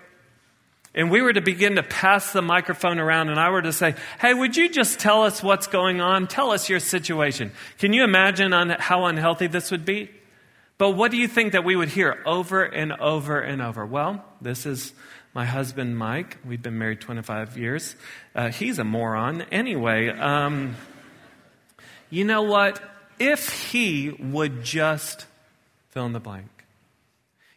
And 0.95 1.11
we 1.11 1.23
were 1.23 1.33
to 1.33 1.41
begin 1.41 1.77
to 1.77 1.83
pass 1.83 2.33
the 2.33 2.43
microphone 2.43 2.99
around, 2.99 3.31
and 3.31 3.41
I 3.41 3.49
were 3.51 3.63
to 3.63 3.73
say, 3.73 3.95
Hey, 4.21 4.35
would 4.35 4.57
you 4.57 4.69
just 4.69 5.01
tell 5.01 5.23
us 5.23 5.43
what's 5.43 5.67
going 5.67 6.01
on? 6.01 6.27
Tell 6.27 6.51
us 6.51 6.69
your 6.69 6.81
situation. 6.81 7.53
Can 7.79 7.93
you 7.93 8.05
imagine 8.05 8.53
on 8.53 8.69
how 8.71 9.07
unhealthy 9.07 9.47
this 9.47 9.71
would 9.71 9.87
be? 9.87 10.11
But 10.77 10.91
what 10.91 11.11
do 11.11 11.17
you 11.17 11.29
think 11.29 11.53
that 11.53 11.65
we 11.65 11.77
would 11.77 11.89
hear 11.89 12.21
over 12.27 12.63
and 12.63 12.93
over 12.93 13.41
and 13.41 13.63
over? 13.63 13.87
Well, 13.87 14.25
this 14.41 14.67
is 14.67 14.93
my 15.33 15.47
husband, 15.47 15.97
Mike. 15.97 16.37
We've 16.45 16.61
been 16.61 16.79
married 16.79 17.01
25 17.01 17.57
years. 17.57 17.97
Uh, 18.35 18.49
he's 18.49 18.79
a 18.79 18.85
moron. 18.85 19.43
Anyway, 19.53 20.09
um, 20.09 20.77
you 22.11 22.25
know 22.25 22.43
what? 22.43 22.83
If 23.19 23.71
he 23.71 24.11
would 24.11 24.65
just 24.65 25.25
fill 25.93 26.07
in 26.07 26.13
the 26.13 26.21
blank. 26.21 26.49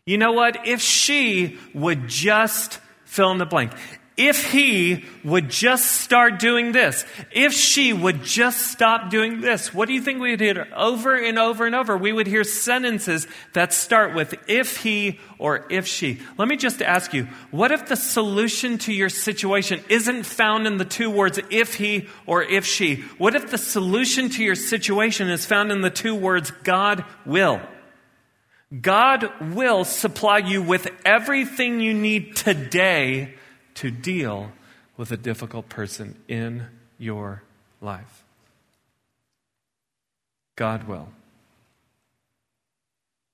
You 0.05 0.17
know 0.17 0.33
what? 0.33 0.67
If 0.67 0.81
she 0.81 1.57
would 1.73 2.07
just 2.07 2.79
fill 3.05 3.31
in 3.31 3.37
the 3.37 3.45
blank. 3.45 3.71
If 4.17 4.49
he 4.49 5.03
would 5.25 5.49
just 5.49 5.91
start 5.91 6.39
doing 6.39 6.71
this, 6.71 7.05
if 7.31 7.51
she 7.51 7.91
would 7.91 8.23
just 8.23 8.71
stop 8.71 9.09
doing 9.09 9.41
this, 9.41 9.73
what 9.73 9.89
do 9.89 9.93
you 9.93 10.01
think 10.01 10.21
we 10.21 10.31
would 10.31 10.39
hear 10.39 10.69
over 10.73 11.15
and 11.15 11.37
over 11.37 11.65
and 11.65 11.75
over? 11.75 11.97
We 11.97 12.13
would 12.13 12.27
hear 12.27 12.45
sentences 12.45 13.27
that 13.51 13.73
start 13.73 14.15
with 14.15 14.33
if 14.47 14.77
he 14.77 15.19
or 15.37 15.65
if 15.69 15.85
she. 15.85 16.21
Let 16.37 16.47
me 16.47 16.55
just 16.55 16.81
ask 16.81 17.13
you, 17.13 17.27
what 17.51 17.73
if 17.73 17.87
the 17.87 17.97
solution 17.97 18.77
to 18.79 18.93
your 18.93 19.09
situation 19.09 19.83
isn't 19.89 20.23
found 20.23 20.65
in 20.65 20.77
the 20.77 20.85
two 20.85 21.09
words 21.09 21.37
if 21.49 21.75
he 21.75 22.07
or 22.25 22.41
if 22.41 22.65
she? 22.65 23.01
What 23.17 23.35
if 23.35 23.51
the 23.51 23.57
solution 23.57 24.29
to 24.29 24.43
your 24.43 24.55
situation 24.55 25.29
is 25.29 25.45
found 25.45 25.73
in 25.73 25.81
the 25.81 25.89
two 25.89 26.15
words 26.15 26.51
God 26.63 27.03
will? 27.25 27.59
God 28.81 29.29
will 29.53 29.85
supply 29.85 30.39
you 30.39 30.61
with 30.61 30.89
everything 31.05 31.79
you 31.79 31.93
need 31.93 32.35
today 32.35 33.35
to 33.75 33.91
deal 33.91 34.51
with 34.97 35.11
a 35.11 35.17
difficult 35.17 35.69
person 35.69 36.19
in 36.27 36.67
your 36.97 37.43
life. 37.81 38.23
God 40.55 40.87
will. 40.87 41.09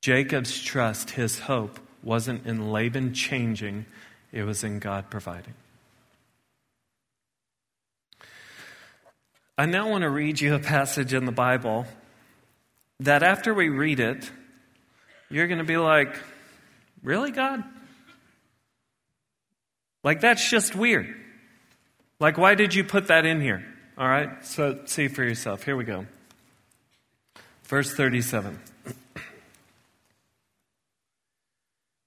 Jacob's 0.02 0.60
trust, 0.60 1.12
his 1.12 1.40
hope, 1.40 1.80
wasn't 2.04 2.46
in 2.46 2.72
Laban 2.72 3.14
changing, 3.14 3.86
it 4.32 4.44
was 4.44 4.64
in 4.64 4.80
God 4.80 5.10
providing. 5.10 5.54
I 9.58 9.68
now 9.68 9.90
want 9.90 10.02
to 10.02 10.10
read 10.10 10.42
you 10.42 10.56
a 10.56 10.60
passage 10.60 11.14
in 11.14 11.26
the 11.26 11.32
Bible 11.32 11.86
that 13.00 13.22
after 13.22 13.54
we 13.54 13.70
read 13.70 14.00
it, 14.00 14.32
you're 15.32 15.48
going 15.48 15.60
to 15.60 15.64
be 15.64 15.78
like, 15.78 16.16
Really, 17.04 17.32
God? 17.32 17.64
Like, 20.04 20.22
that's 20.22 20.48
just 20.50 20.76
weird. 20.76 21.16
Like, 22.20 22.38
why 22.38 22.56
did 22.56 22.76
you 22.76 22.84
put 22.84 23.08
that 23.08 23.26
in 23.26 23.42
here? 23.42 23.66
All 23.98 24.08
right, 24.08 24.46
so 24.46 24.82
see 24.86 25.08
for 25.08 25.24
yourself. 25.24 25.64
Here 25.64 25.76
we 25.76 25.84
go. 25.84 26.06
Verse 27.64 27.94
37. 27.94 28.60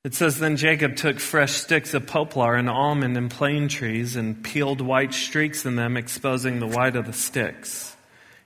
It 0.04 0.14
says, 0.14 0.38
Then 0.38 0.56
Jacob 0.56 0.96
took 0.96 1.18
fresh 1.18 1.52
sticks 1.52 1.94
of 1.94 2.06
poplar 2.06 2.54
and 2.54 2.68
almond 2.68 3.16
and 3.16 3.30
plane 3.30 3.68
trees 3.68 4.16
and 4.16 4.42
peeled 4.42 4.80
white 4.80 5.14
streaks 5.14 5.64
in 5.64 5.76
them, 5.76 5.96
exposing 5.96 6.60
the 6.60 6.66
white 6.66 6.94
of 6.94 7.06
the 7.06 7.12
sticks. 7.12 7.93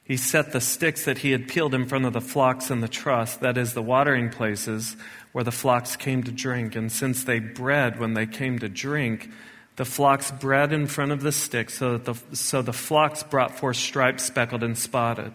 He 0.09 0.17
set 0.17 0.53
the 0.53 0.61
sticks 0.63 1.05
that 1.05 1.19
he 1.19 1.33
had 1.33 1.49
peeled 1.49 1.75
in 1.75 1.87
front 1.87 2.07
of 2.07 2.15
the 2.15 2.23
flocks 2.23 2.71
in 2.71 2.81
the 2.81 2.89
truss, 2.89 3.37
that 3.37 3.59
is, 3.59 3.75
the 3.75 3.83
watering 3.83 4.31
places 4.31 4.97
where 5.33 5.45
the 5.45 5.53
flocks 5.53 5.97
came 5.97 6.23
to 6.23 6.33
drink. 6.33 6.75
And 6.75 6.91
since 6.91 7.25
they 7.25 7.41
bred 7.41 8.01
when 8.01 8.15
they 8.15 8.25
came 8.25 8.59
to 8.61 8.71
drink, 8.71 9.29
the 9.77 9.85
flocks 9.85 10.31
bred 10.31 10.73
in 10.73 10.87
front 10.87 11.13
of 11.13 11.21
the 11.21 11.31
sticks, 11.31 11.75
so 11.75 11.99
that 11.99 12.07
the, 12.07 12.37
so 12.37 12.63
the 12.63 12.73
flocks 12.73 13.23
brought 13.23 13.59
forth 13.59 13.77
striped, 13.77 14.23
speckled, 14.23 14.63
and 14.63 14.79
spotted. 14.79 15.35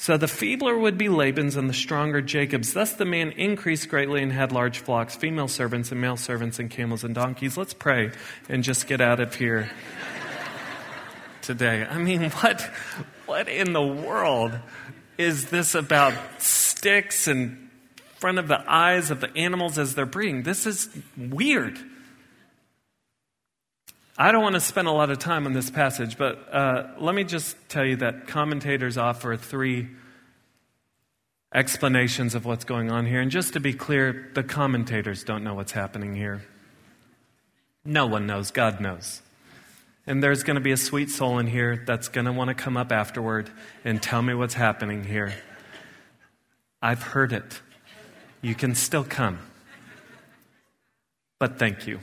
So 0.00 0.16
the 0.16 0.28
feebler 0.28 0.78
would 0.78 0.96
be 0.96 1.10
Laban's 1.10 1.56
and 1.56 1.68
the 1.68 1.74
stronger 1.74 2.22
Jacob's. 2.22 2.72
Thus 2.72 2.94
the 2.94 3.04
man 3.04 3.32
increased 3.32 3.90
greatly 3.90 4.22
and 4.22 4.32
had 4.32 4.50
large 4.50 4.78
flocks, 4.78 5.14
female 5.14 5.46
servants 5.46 5.92
and 5.92 6.00
male 6.00 6.16
servants, 6.16 6.58
and 6.58 6.70
camels 6.70 7.04
and 7.04 7.14
donkeys. 7.14 7.58
Let's 7.58 7.74
pray 7.74 8.10
and 8.48 8.64
just 8.64 8.86
get 8.86 9.02
out 9.02 9.20
of 9.20 9.34
here 9.34 9.70
today. 11.42 11.84
I 11.84 11.98
mean, 11.98 12.30
what, 12.30 12.62
what 13.26 13.46
in 13.50 13.74
the 13.74 13.86
world 13.86 14.58
is 15.18 15.50
this 15.50 15.74
about 15.74 16.14
sticks 16.40 17.28
in 17.28 17.68
front 18.20 18.38
of 18.38 18.48
the 18.48 18.64
eyes 18.66 19.10
of 19.10 19.20
the 19.20 19.30
animals 19.36 19.76
as 19.78 19.94
they're 19.96 20.06
breeding? 20.06 20.44
This 20.44 20.64
is 20.64 20.88
weird. 21.14 21.78
I 24.20 24.32
don't 24.32 24.42
want 24.42 24.54
to 24.54 24.60
spend 24.60 24.86
a 24.86 24.92
lot 24.92 25.08
of 25.08 25.18
time 25.18 25.46
on 25.46 25.54
this 25.54 25.70
passage, 25.70 26.18
but 26.18 26.52
uh, 26.52 26.88
let 26.98 27.14
me 27.14 27.24
just 27.24 27.56
tell 27.70 27.86
you 27.86 27.96
that 27.96 28.26
commentators 28.26 28.98
offer 28.98 29.34
three 29.34 29.88
explanations 31.54 32.34
of 32.34 32.44
what's 32.44 32.64
going 32.66 32.90
on 32.90 33.06
here. 33.06 33.22
And 33.22 33.30
just 33.30 33.54
to 33.54 33.60
be 33.60 33.72
clear, 33.72 34.30
the 34.34 34.42
commentators 34.42 35.24
don't 35.24 35.42
know 35.42 35.54
what's 35.54 35.72
happening 35.72 36.14
here. 36.14 36.42
No 37.82 38.04
one 38.04 38.26
knows, 38.26 38.50
God 38.50 38.78
knows. 38.78 39.22
And 40.06 40.22
there's 40.22 40.42
going 40.42 40.56
to 40.56 40.60
be 40.60 40.72
a 40.72 40.76
sweet 40.76 41.08
soul 41.08 41.38
in 41.38 41.46
here 41.46 41.82
that's 41.86 42.08
going 42.08 42.26
to 42.26 42.32
want 42.32 42.48
to 42.48 42.54
come 42.54 42.76
up 42.76 42.92
afterward 42.92 43.48
and 43.86 44.02
tell 44.02 44.20
me 44.20 44.34
what's 44.34 44.52
happening 44.52 45.02
here. 45.02 45.32
I've 46.82 47.02
heard 47.02 47.32
it. 47.32 47.62
You 48.42 48.54
can 48.54 48.74
still 48.74 49.04
come. 49.04 49.38
But 51.38 51.58
thank 51.58 51.86
you. 51.86 52.00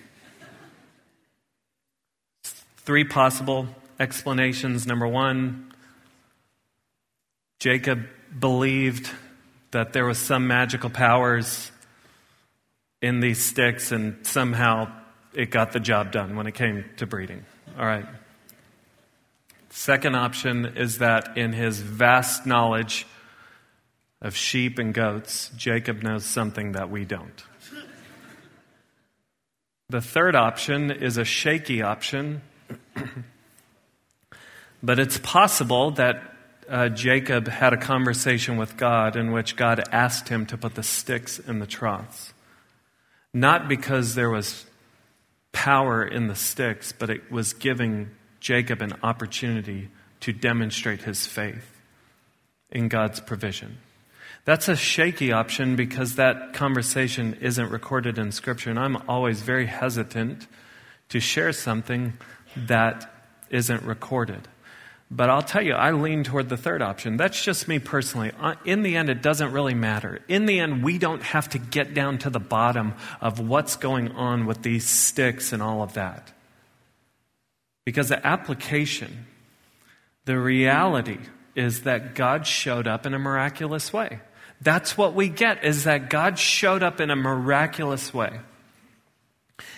Three 2.87 3.03
possible 3.03 3.67
explanations. 3.99 4.87
Number 4.87 5.05
one, 5.05 5.73
Jacob 7.59 8.07
believed 8.39 9.11
that 9.71 9.91
there 9.91 10.05
was 10.05 10.17
some 10.17 10.47
magical 10.47 10.89
powers 10.89 11.69
in 13.01 13.19
these 13.19 13.43
sticks 13.43 13.91
and 13.91 14.25
somehow 14.25 14.89
it 15.33 15.51
got 15.51 15.73
the 15.73 15.81
job 15.81 16.13
done 16.13 16.37
when 16.37 16.47
it 16.47 16.53
came 16.53 16.85
to 16.95 17.05
breeding. 17.05 17.43
All 17.77 17.85
right. 17.85 18.05
Second 19.69 20.15
option 20.15 20.77
is 20.77 20.99
that 20.99 21.37
in 21.37 21.51
his 21.51 21.81
vast 21.81 22.45
knowledge 22.45 23.05
of 24.21 24.33
sheep 24.33 24.79
and 24.79 24.93
goats, 24.93 25.51
Jacob 25.57 26.03
knows 26.03 26.23
something 26.23 26.71
that 26.71 26.89
we 26.89 27.03
don't. 27.03 27.43
The 29.89 29.99
third 29.99 30.37
option 30.37 30.89
is 30.89 31.17
a 31.17 31.25
shaky 31.25 31.81
option 31.81 32.43
but 34.83 34.99
it's 34.99 35.17
possible 35.19 35.91
that 35.91 36.35
uh, 36.69 36.89
Jacob 36.89 37.47
had 37.47 37.73
a 37.73 37.77
conversation 37.77 38.57
with 38.57 38.77
God 38.77 39.15
in 39.15 39.31
which 39.31 39.55
God 39.55 39.83
asked 39.91 40.29
him 40.29 40.45
to 40.47 40.57
put 40.57 40.75
the 40.75 40.83
sticks 40.83 41.39
in 41.39 41.59
the 41.59 41.67
troughs. 41.67 42.33
Not 43.33 43.67
because 43.67 44.15
there 44.15 44.29
was 44.29 44.65
power 45.51 46.05
in 46.05 46.27
the 46.27 46.35
sticks, 46.35 46.91
but 46.91 47.09
it 47.09 47.31
was 47.31 47.53
giving 47.53 48.09
Jacob 48.39 48.81
an 48.81 48.93
opportunity 49.03 49.89
to 50.19 50.33
demonstrate 50.33 51.03
his 51.03 51.25
faith 51.25 51.81
in 52.69 52.87
God's 52.87 53.19
provision. 53.19 53.77
That's 54.45 54.67
a 54.67 54.75
shaky 54.75 55.31
option 55.31 55.75
because 55.75 56.15
that 56.15 56.53
conversation 56.53 57.37
isn't 57.41 57.69
recorded 57.69 58.17
in 58.17 58.31
Scripture, 58.31 58.69
and 58.69 58.79
I'm 58.79 58.97
always 59.07 59.41
very 59.41 59.65
hesitant 59.65 60.47
to 61.09 61.19
share 61.19 61.51
something 61.53 62.13
that 62.67 63.13
isn't 63.49 63.83
recorded. 63.83 64.47
But 65.09 65.29
I'll 65.29 65.41
tell 65.41 65.61
you, 65.61 65.73
I 65.73 65.91
lean 65.91 66.25
toward 66.25 66.49
the 66.49 66.57
third 66.57 66.81
option. 66.81 67.15
That's 67.15 67.41
just 67.41 67.67
me 67.69 67.79
personally. 67.79 68.31
In 68.65 68.83
the 68.83 68.97
end, 68.97 69.09
it 69.09 69.21
doesn't 69.21 69.53
really 69.53 69.73
matter. 69.73 70.19
In 70.27 70.45
the 70.47 70.59
end, 70.59 70.83
we 70.83 70.97
don't 70.97 71.23
have 71.23 71.47
to 71.49 71.59
get 71.59 71.93
down 71.93 72.17
to 72.19 72.29
the 72.29 72.41
bottom 72.41 72.93
of 73.21 73.39
what's 73.39 73.77
going 73.77 74.11
on 74.11 74.45
with 74.45 74.63
these 74.63 74.85
sticks 74.85 75.53
and 75.53 75.63
all 75.63 75.81
of 75.81 75.93
that. 75.93 76.33
Because 77.85 78.09
the 78.09 78.27
application, 78.27 79.27
the 80.25 80.37
reality 80.37 81.19
is 81.55 81.83
that 81.83 82.13
God 82.13 82.45
showed 82.45 82.85
up 82.85 83.05
in 83.05 83.13
a 83.13 83.19
miraculous 83.19 83.93
way. 83.93 84.19
That's 84.59 84.97
what 84.97 85.13
we 85.13 85.29
get 85.29 85.63
is 85.63 85.85
that 85.85 86.09
God 86.09 86.37
showed 86.37 86.83
up 86.83 86.99
in 86.99 87.11
a 87.11 87.15
miraculous 87.15 88.13
way. 88.13 88.41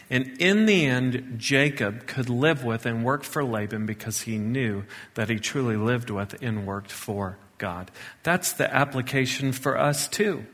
And 0.10 0.36
in 0.40 0.66
the 0.66 0.86
end, 0.86 1.36
Jacob 1.38 2.08
could 2.08 2.30
live 2.30 2.64
with 2.64 2.86
and 2.86 3.04
work 3.04 3.24
for 3.24 3.44
Laban 3.44 3.86
because 3.86 4.22
he 4.22 4.38
knew 4.38 4.84
that 5.14 5.30
he 5.30 5.38
truly 5.38 5.76
lived 5.76 6.10
with 6.10 6.42
and 6.42 6.66
worked 6.66 6.92
for 6.92 7.38
God. 7.60 7.92
That's 8.24 8.52
the 8.54 8.74
application 8.74 9.52
for 9.52 9.78
us 9.78 10.08
too. 10.08 10.46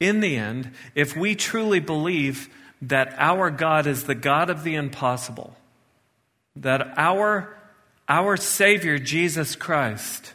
In 0.00 0.20
the 0.20 0.36
end, 0.36 0.72
if 0.94 1.16
we 1.16 1.34
truly 1.36 1.78
believe 1.78 2.48
that 2.82 3.14
our 3.18 3.50
God 3.50 3.86
is 3.86 4.04
the 4.04 4.14
God 4.14 4.50
of 4.50 4.64
the 4.64 4.74
impossible, 4.74 5.54
that 6.56 6.94
our, 6.96 7.56
our 8.08 8.36
Savior, 8.36 8.98
Jesus 8.98 9.54
Christ, 9.54 10.32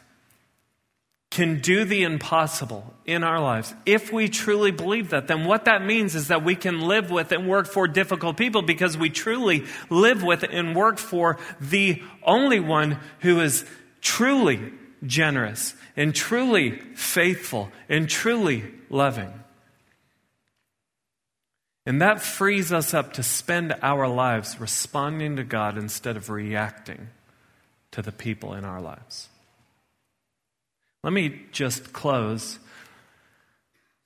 can 1.30 1.60
do 1.60 1.84
the 1.84 2.02
impossible 2.02 2.94
in 3.04 3.22
our 3.22 3.40
lives. 3.40 3.74
If 3.84 4.12
we 4.12 4.28
truly 4.28 4.70
believe 4.70 5.10
that, 5.10 5.28
then 5.28 5.44
what 5.44 5.64
that 5.64 5.84
means 5.84 6.14
is 6.14 6.28
that 6.28 6.44
we 6.44 6.54
can 6.54 6.80
live 6.80 7.10
with 7.10 7.32
and 7.32 7.48
work 7.48 7.66
for 7.66 7.88
difficult 7.88 8.36
people 8.36 8.62
because 8.62 8.96
we 8.96 9.10
truly 9.10 9.64
live 9.90 10.22
with 10.22 10.44
and 10.44 10.74
work 10.74 10.98
for 10.98 11.38
the 11.60 12.02
only 12.22 12.60
one 12.60 12.98
who 13.20 13.40
is 13.40 13.64
truly 14.00 14.72
generous 15.04 15.74
and 15.96 16.14
truly 16.14 16.78
faithful 16.94 17.70
and 17.88 18.08
truly 18.08 18.64
loving. 18.88 19.32
And 21.84 22.02
that 22.02 22.20
frees 22.20 22.72
us 22.72 22.94
up 22.94 23.12
to 23.14 23.22
spend 23.22 23.74
our 23.82 24.08
lives 24.08 24.58
responding 24.60 25.36
to 25.36 25.44
God 25.44 25.78
instead 25.78 26.16
of 26.16 26.30
reacting 26.30 27.08
to 27.92 28.02
the 28.02 28.12
people 28.12 28.54
in 28.54 28.64
our 28.64 28.80
lives. 28.80 29.28
Let 31.06 31.12
me 31.12 31.40
just 31.52 31.92
close 31.92 32.58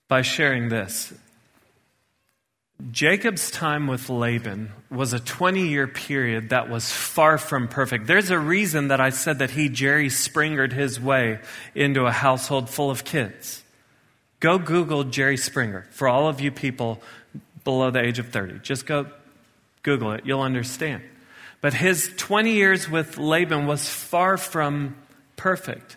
by 0.06 0.20
sharing 0.20 0.68
this. 0.68 1.14
Jacob's 2.90 3.50
time 3.50 3.86
with 3.86 4.10
Laban 4.10 4.70
was 4.90 5.14
a 5.14 5.18
20 5.18 5.66
year 5.66 5.86
period 5.86 6.50
that 6.50 6.68
was 6.68 6.92
far 6.92 7.38
from 7.38 7.68
perfect. 7.68 8.06
There's 8.06 8.28
a 8.28 8.38
reason 8.38 8.88
that 8.88 9.00
I 9.00 9.08
said 9.08 9.38
that 9.38 9.52
he 9.52 9.70
Jerry 9.70 10.10
Springered 10.10 10.74
his 10.74 11.00
way 11.00 11.38
into 11.74 12.04
a 12.04 12.12
household 12.12 12.68
full 12.68 12.90
of 12.90 13.02
kids. 13.02 13.64
Go 14.38 14.58
Google 14.58 15.04
Jerry 15.04 15.38
Springer 15.38 15.86
for 15.92 16.06
all 16.06 16.28
of 16.28 16.42
you 16.42 16.50
people 16.50 17.00
below 17.64 17.90
the 17.90 18.04
age 18.04 18.18
of 18.18 18.28
30. 18.28 18.58
Just 18.58 18.84
go 18.84 19.06
Google 19.82 20.12
it, 20.12 20.26
you'll 20.26 20.42
understand. 20.42 21.02
But 21.62 21.72
his 21.72 22.12
20 22.18 22.52
years 22.52 22.90
with 22.90 23.16
Laban 23.16 23.66
was 23.66 23.88
far 23.88 24.36
from 24.36 24.96
perfect. 25.36 25.96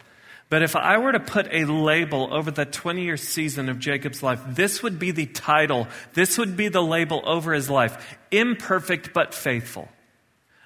But 0.53 0.61
if 0.61 0.75
I 0.75 0.99
were 0.99 1.11
to 1.11 1.19
put 1.19 1.47
a 1.51 1.65
label 1.65 2.31
over 2.31 2.51
the 2.51 2.63
20 2.63 3.03
year 3.03 3.17
season 3.17 3.69
of 3.69 3.79
Jacob's 3.79 4.21
life, 4.21 4.39
this 4.47 4.83
would 4.83 4.99
be 4.99 5.09
the 5.09 5.25
title, 5.25 5.87
this 6.13 6.37
would 6.37 6.55
be 6.55 6.67
the 6.67 6.79
label 6.79 7.23
over 7.25 7.53
his 7.53 7.71
life 7.71 8.19
imperfect 8.29 9.13
but 9.15 9.33
faithful. 9.33 9.89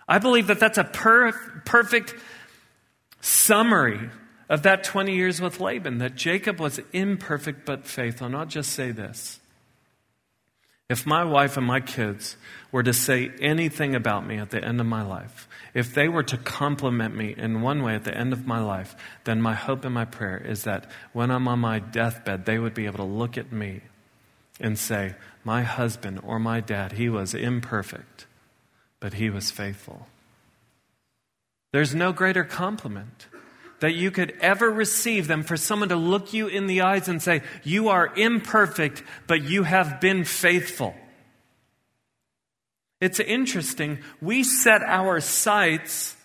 I 0.05 0.19
believe 0.19 0.47
that 0.47 0.59
that's 0.59 0.77
a 0.77 0.83
per- 0.83 1.31
perfect 1.63 2.15
summary 3.21 4.09
of 4.49 4.63
that 4.63 4.83
20 4.83 5.15
years 5.15 5.39
with 5.39 5.61
Laban, 5.61 5.99
that 5.99 6.15
Jacob 6.15 6.59
was 6.59 6.81
imperfect 6.91 7.65
but 7.65 7.85
faithful. 7.85 8.27
And 8.27 8.35
I'll 8.35 8.45
just 8.45 8.73
say 8.73 8.91
this 8.91 9.39
if 10.89 11.05
my 11.05 11.23
wife 11.23 11.55
and 11.55 11.65
my 11.65 11.79
kids 11.79 12.35
were 12.73 12.83
to 12.83 12.91
say 12.91 13.31
anything 13.39 13.95
about 13.95 14.27
me 14.27 14.37
at 14.37 14.49
the 14.49 14.61
end 14.61 14.81
of 14.81 14.85
my 14.85 15.03
life, 15.03 15.46
if 15.77 15.93
they 15.93 16.07
were 16.07 16.23
to 16.23 16.37
compliment 16.37 17.15
me 17.15 17.35
in 17.37 17.61
one 17.61 17.83
way 17.83 17.93
at 17.93 18.03
the 18.03 18.17
end 18.17 18.33
of 18.33 18.47
my 18.47 18.59
life, 18.59 18.95
then 19.25 19.39
my 19.39 19.53
hope 19.53 19.85
and 19.85 19.93
my 19.93 20.05
prayer 20.05 20.35
is 20.35 20.63
that 20.63 20.89
when 21.13 21.29
I'm 21.29 21.47
on 21.47 21.59
my 21.59 21.77
deathbed, 21.77 22.45
they 22.45 22.57
would 22.57 22.73
be 22.73 22.87
able 22.87 22.97
to 22.97 23.03
look 23.03 23.37
at 23.37 23.51
me 23.51 23.81
and 24.59 24.79
say, 24.79 25.13
My 25.43 25.61
husband 25.61 26.21
or 26.23 26.39
my 26.39 26.61
dad, 26.61 26.93
he 26.93 27.09
was 27.09 27.35
imperfect, 27.35 28.25
but 28.99 29.13
he 29.13 29.29
was 29.29 29.51
faithful. 29.51 30.07
There's 31.73 31.93
no 31.93 32.11
greater 32.11 32.43
compliment 32.43 33.27
that 33.79 33.93
you 33.93 34.09
could 34.09 34.33
ever 34.41 34.71
receive 34.71 35.27
than 35.27 35.43
for 35.43 35.57
someone 35.57 35.89
to 35.89 35.95
look 35.95 36.33
you 36.33 36.47
in 36.47 36.65
the 36.65 36.81
eyes 36.81 37.07
and 37.07 37.21
say, 37.21 37.43
You 37.63 37.89
are 37.89 38.11
imperfect, 38.15 39.03
but 39.27 39.43
you 39.43 39.61
have 39.61 40.01
been 40.01 40.23
faithful. 40.23 40.95
It's 42.99 43.19
interesting. 43.19 43.99
We 44.21 44.43
set 44.43 44.81
our 44.81 45.19
sights 45.19 46.15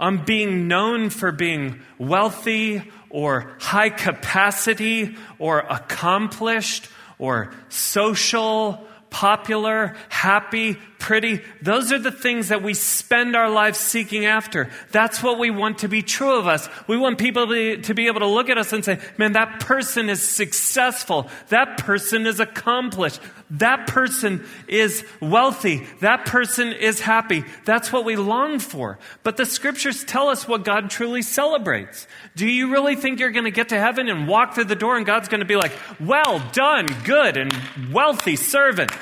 on 0.00 0.24
being 0.24 0.66
known 0.66 1.10
for 1.10 1.30
being 1.30 1.80
wealthy 1.98 2.82
or 3.08 3.52
high 3.60 3.90
capacity 3.90 5.16
or 5.38 5.60
accomplished 5.60 6.88
or 7.18 7.52
social 7.68 8.84
popular, 9.12 9.94
happy, 10.08 10.74
pretty. 10.98 11.40
Those 11.60 11.92
are 11.92 11.98
the 11.98 12.10
things 12.10 12.48
that 12.48 12.62
we 12.62 12.74
spend 12.74 13.36
our 13.36 13.50
lives 13.50 13.78
seeking 13.78 14.24
after. 14.24 14.70
That's 14.90 15.22
what 15.22 15.38
we 15.38 15.50
want 15.50 15.78
to 15.78 15.88
be 15.88 16.02
true 16.02 16.36
of 16.38 16.46
us. 16.46 16.68
We 16.88 16.96
want 16.96 17.18
people 17.18 17.46
to, 17.46 17.94
be 17.94 18.06
able 18.06 18.20
to 18.20 18.26
look 18.26 18.48
at 18.48 18.58
us 18.58 18.72
and 18.72 18.84
say, 18.84 18.98
man, 19.18 19.34
that 19.34 19.60
person 19.60 20.08
is 20.08 20.22
successful. 20.22 21.28
That 21.50 21.78
person 21.78 22.26
is 22.26 22.40
accomplished. 22.40 23.20
That 23.52 23.86
person 23.86 24.46
is 24.66 25.04
wealthy. 25.20 25.86
That 26.00 26.24
person 26.24 26.72
is 26.72 27.00
happy. 27.00 27.44
That's 27.66 27.92
what 27.92 28.06
we 28.06 28.16
long 28.16 28.58
for. 28.58 28.98
But 29.22 29.36
the 29.36 29.44
scriptures 29.44 30.04
tell 30.04 30.28
us 30.28 30.48
what 30.48 30.64
God 30.64 30.88
truly 30.88 31.20
celebrates. 31.20 32.06
Do 32.34 32.46
you 32.46 32.72
really 32.72 32.96
think 32.96 33.20
you're 33.20 33.30
going 33.30 33.44
to 33.44 33.50
get 33.50 33.68
to 33.68 33.78
heaven 33.78 34.08
and 34.08 34.26
walk 34.26 34.54
through 34.54 34.64
the 34.64 34.74
door 34.74 34.96
and 34.96 35.04
God's 35.04 35.28
going 35.28 35.40
to 35.40 35.46
be 35.46 35.56
like, 35.56 35.72
well 36.00 36.42
done, 36.52 36.96
good 37.04 37.36
and 37.36 37.52
wealthy 37.92 38.36
servant? 38.36 38.92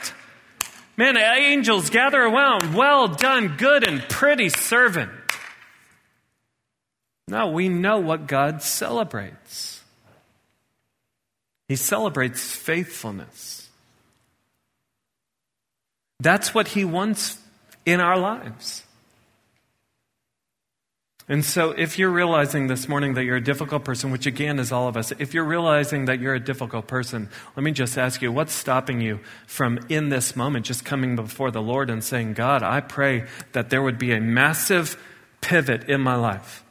Man, 0.96 1.16
angels 1.16 1.88
gather 1.88 2.20
around, 2.20 2.74
well 2.74 3.06
done, 3.06 3.56
good 3.56 3.86
and 3.86 4.02
pretty 4.02 4.48
servant. 4.48 5.12
No, 7.28 7.52
we 7.52 7.68
know 7.68 8.00
what 8.00 8.26
God 8.26 8.62
celebrates. 8.62 9.82
He 11.68 11.76
celebrates 11.76 12.50
faithfulness. 12.50 13.59
That's 16.20 16.54
what 16.54 16.68
He 16.68 16.84
wants 16.84 17.38
in 17.86 18.00
our 18.00 18.18
lives. 18.18 18.84
And 21.28 21.44
so, 21.44 21.70
if 21.70 21.96
you're 21.96 22.10
realizing 22.10 22.66
this 22.66 22.88
morning 22.88 23.14
that 23.14 23.24
you're 23.24 23.36
a 23.36 23.42
difficult 23.42 23.84
person, 23.84 24.10
which 24.10 24.26
again 24.26 24.58
is 24.58 24.72
all 24.72 24.88
of 24.88 24.96
us, 24.96 25.12
if 25.12 25.32
you're 25.32 25.44
realizing 25.44 26.06
that 26.06 26.18
you're 26.18 26.34
a 26.34 26.40
difficult 26.40 26.88
person, 26.88 27.28
let 27.56 27.62
me 27.62 27.70
just 27.70 27.96
ask 27.96 28.20
you 28.20 28.32
what's 28.32 28.52
stopping 28.52 29.00
you 29.00 29.20
from 29.46 29.78
in 29.88 30.08
this 30.08 30.34
moment 30.34 30.66
just 30.66 30.84
coming 30.84 31.14
before 31.14 31.52
the 31.52 31.62
Lord 31.62 31.88
and 31.88 32.02
saying, 32.02 32.34
God, 32.34 32.64
I 32.64 32.80
pray 32.80 33.26
that 33.52 33.70
there 33.70 33.80
would 33.80 33.96
be 33.96 34.12
a 34.12 34.20
massive 34.20 35.00
pivot 35.40 35.88
in 35.88 36.00
my 36.00 36.16
life 36.16 36.64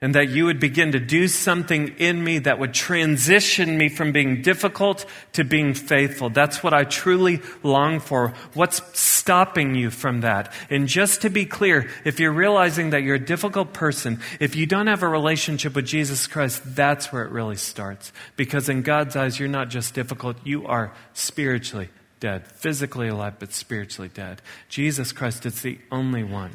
and 0.00 0.14
that 0.14 0.28
you 0.28 0.44
would 0.44 0.60
begin 0.60 0.92
to 0.92 1.00
do 1.00 1.26
something 1.26 1.88
in 1.98 2.22
me 2.22 2.38
that 2.38 2.60
would 2.60 2.72
transition 2.72 3.76
me 3.76 3.88
from 3.88 4.12
being 4.12 4.42
difficult 4.42 5.04
to 5.32 5.42
being 5.42 5.74
faithful. 5.74 6.30
That's 6.30 6.62
what 6.62 6.72
I 6.72 6.84
truly 6.84 7.40
long 7.64 7.98
for. 7.98 8.32
What's 8.54 8.80
stopping 8.96 9.74
you 9.74 9.90
from 9.90 10.20
that? 10.20 10.52
And 10.70 10.86
just 10.86 11.22
to 11.22 11.30
be 11.30 11.46
clear, 11.46 11.90
if 12.04 12.20
you're 12.20 12.32
realizing 12.32 12.90
that 12.90 13.02
you're 13.02 13.16
a 13.16 13.24
difficult 13.24 13.72
person, 13.72 14.20
if 14.38 14.54
you 14.54 14.66
don't 14.66 14.86
have 14.86 15.02
a 15.02 15.08
relationship 15.08 15.74
with 15.74 15.86
Jesus 15.86 16.28
Christ, 16.28 16.62
that's 16.76 17.12
where 17.12 17.24
it 17.24 17.32
really 17.32 17.56
starts. 17.56 18.12
Because 18.36 18.68
in 18.68 18.82
God's 18.82 19.16
eyes, 19.16 19.40
you're 19.40 19.48
not 19.48 19.68
just 19.68 19.94
difficult, 19.94 20.36
you 20.44 20.64
are 20.66 20.92
spiritually 21.12 21.88
dead, 22.20 22.46
physically 22.46 23.08
alive, 23.08 23.34
but 23.40 23.52
spiritually 23.52 24.10
dead. 24.14 24.42
Jesus 24.68 25.10
Christ 25.10 25.44
is 25.44 25.62
the 25.62 25.78
only 25.90 26.22
one 26.22 26.54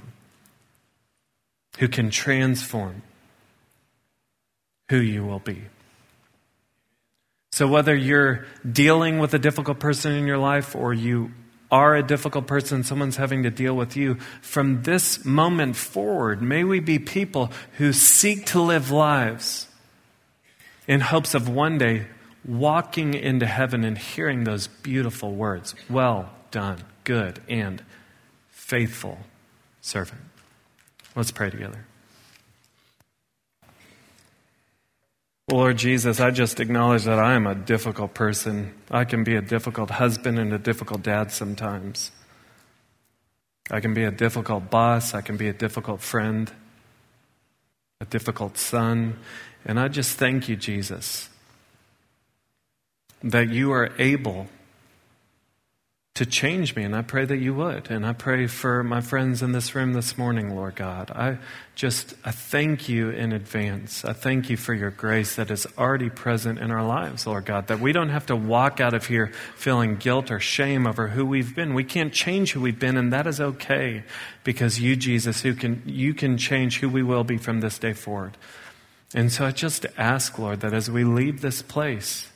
who 1.79 1.89
can 1.89 2.09
transform 2.09 3.01
who 4.93 4.99
you 4.99 5.25
will 5.25 5.39
be. 5.39 5.59
So, 7.51 7.67
whether 7.67 7.95
you're 7.95 8.45
dealing 8.71 9.17
with 9.17 9.33
a 9.33 9.39
difficult 9.39 9.79
person 9.79 10.11
in 10.11 10.27
your 10.27 10.37
life 10.37 10.75
or 10.75 10.93
you 10.93 11.31
are 11.71 11.95
a 11.95 12.03
difficult 12.03 12.45
person, 12.45 12.83
someone's 12.83 13.15
having 13.15 13.41
to 13.41 13.49
deal 13.49 13.75
with 13.75 13.97
you, 13.97 14.19
from 14.41 14.83
this 14.83 15.25
moment 15.25 15.75
forward, 15.75 16.43
may 16.43 16.63
we 16.63 16.79
be 16.79 16.99
people 16.99 17.51
who 17.79 17.91
seek 17.91 18.45
to 18.45 18.61
live 18.61 18.91
lives 18.91 19.67
in 20.87 20.99
hopes 20.99 21.33
of 21.33 21.49
one 21.49 21.79
day 21.79 22.05
walking 22.45 23.15
into 23.15 23.47
heaven 23.47 23.83
and 23.83 23.97
hearing 23.97 24.43
those 24.43 24.67
beautiful 24.67 25.33
words 25.33 25.73
Well 25.89 26.29
done, 26.51 26.83
good 27.03 27.41
and 27.49 27.83
faithful 28.51 29.17
servant. 29.81 30.21
Let's 31.15 31.31
pray 31.31 31.49
together. 31.49 31.83
Lord 35.53 35.77
Jesus, 35.77 36.19
I 36.19 36.31
just 36.31 36.59
acknowledge 36.59 37.03
that 37.03 37.19
I 37.19 37.35
am 37.35 37.45
a 37.45 37.53
difficult 37.53 38.15
person. 38.15 38.73
I 38.89 39.05
can 39.05 39.23
be 39.23 39.35
a 39.35 39.41
difficult 39.41 39.91
husband 39.91 40.39
and 40.39 40.51
a 40.51 40.57
difficult 40.57 41.03
dad 41.03 41.31
sometimes. 41.31 42.11
I 43.69 43.79
can 43.79 43.93
be 43.93 44.03
a 44.03 44.09
difficult 44.09 44.71
boss. 44.71 45.13
I 45.13 45.21
can 45.21 45.37
be 45.37 45.47
a 45.49 45.53
difficult 45.53 46.01
friend, 46.01 46.51
a 48.01 48.05
difficult 48.05 48.57
son. 48.57 49.19
And 49.63 49.79
I 49.79 49.89
just 49.89 50.17
thank 50.17 50.49
you, 50.49 50.55
Jesus, 50.55 51.29
that 53.21 53.49
you 53.49 53.71
are 53.73 53.91
able 53.99 54.47
to 56.15 56.27
change 56.27 56.75
me, 56.75 56.83
and 56.83 56.95
I 56.95 57.01
pray 57.01 57.25
that 57.25 57.37
you 57.37 57.55
would. 57.55 57.89
And 57.89 58.05
I 58.05 58.13
pray 58.13 58.45
for 58.45 58.83
my 58.83 59.01
friends 59.01 59.41
in 59.41 59.51
this 59.51 59.73
room 59.73 59.93
this 59.93 60.15
morning, 60.15 60.55
Lord 60.55 60.75
God. 60.75 61.09
I 61.09 61.39
just 61.73 62.13
I 62.23 62.29
thank 62.29 62.87
you 62.87 63.09
in 63.09 63.31
advance. 63.31 64.05
I 64.05 64.13
thank 64.13 64.47
you 64.47 64.55
for 64.55 64.75
your 64.75 64.91
grace 64.91 65.35
that 65.37 65.49
is 65.49 65.65
already 65.75 66.11
present 66.11 66.59
in 66.59 66.69
our 66.69 66.85
lives, 66.85 67.25
Lord 67.25 67.45
God, 67.45 67.65
that 67.65 67.79
we 67.79 67.93
don't 67.93 68.09
have 68.09 68.27
to 68.27 68.35
walk 68.35 68.79
out 68.79 68.93
of 68.93 69.07
here 69.07 69.31
feeling 69.55 69.95
guilt 69.95 70.29
or 70.29 70.39
shame 70.39 70.85
over 70.85 71.07
who 71.07 71.25
we've 71.25 71.55
been. 71.55 71.73
We 71.73 71.83
can't 71.83 72.13
change 72.13 72.51
who 72.51 72.61
we've 72.61 72.77
been, 72.77 72.95
and 72.95 73.11
that 73.11 73.25
is 73.25 73.41
okay 73.41 74.03
because 74.43 74.79
you, 74.79 74.95
Jesus, 74.95 75.41
who 75.41 75.55
can 75.55 75.81
you 75.87 76.13
can 76.13 76.37
change 76.37 76.77
who 76.79 76.89
we 76.89 77.01
will 77.01 77.23
be 77.23 77.37
from 77.37 77.61
this 77.61 77.79
day 77.79 77.93
forward. 77.93 78.37
And 79.15 79.31
so 79.31 79.47
I 79.47 79.51
just 79.51 79.87
ask, 79.97 80.37
Lord, 80.37 80.59
that 80.59 80.73
as 80.73 80.91
we 80.91 81.05
leave 81.05 81.41
this 81.41 81.63
place, 81.63 82.29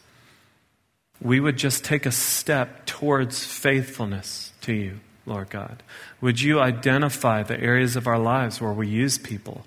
we 1.21 1.39
would 1.39 1.57
just 1.57 1.83
take 1.83 2.05
a 2.05 2.11
step 2.11 2.85
towards 2.85 3.43
faithfulness 3.45 4.53
to 4.61 4.73
you, 4.73 4.99
Lord 5.25 5.49
God. 5.49 5.81
Would 6.21 6.41
you 6.41 6.59
identify 6.59 7.43
the 7.43 7.59
areas 7.59 7.95
of 7.95 8.07
our 8.07 8.19
lives 8.19 8.61
where 8.61 8.73
we 8.73 8.87
use 8.87 9.17
people 9.17 9.65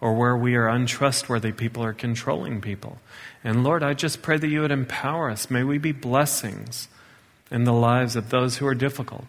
or 0.00 0.14
where 0.14 0.36
we 0.36 0.56
are 0.56 0.68
untrustworthy 0.68 1.52
people 1.52 1.82
or 1.82 1.92
controlling 1.92 2.60
people? 2.60 2.98
And 3.42 3.64
Lord, 3.64 3.82
I 3.82 3.94
just 3.94 4.20
pray 4.20 4.36
that 4.36 4.48
you 4.48 4.60
would 4.60 4.70
empower 4.70 5.30
us. 5.30 5.50
May 5.50 5.62
we 5.62 5.78
be 5.78 5.92
blessings 5.92 6.88
in 7.50 7.64
the 7.64 7.72
lives 7.72 8.14
of 8.14 8.30
those 8.30 8.58
who 8.58 8.66
are 8.66 8.74
difficult. 8.74 9.26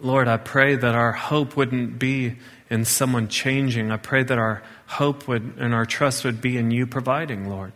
Lord, 0.00 0.28
I 0.28 0.38
pray 0.38 0.76
that 0.76 0.94
our 0.94 1.12
hope 1.12 1.56
wouldn't 1.56 1.98
be 1.98 2.36
in 2.70 2.86
someone 2.86 3.28
changing. 3.28 3.90
I 3.90 3.98
pray 3.98 4.22
that 4.22 4.38
our 4.38 4.62
hope 4.86 5.28
would 5.28 5.56
and 5.58 5.74
our 5.74 5.84
trust 5.84 6.24
would 6.24 6.40
be 6.40 6.56
in 6.56 6.70
you 6.70 6.86
providing, 6.86 7.50
Lord. 7.50 7.72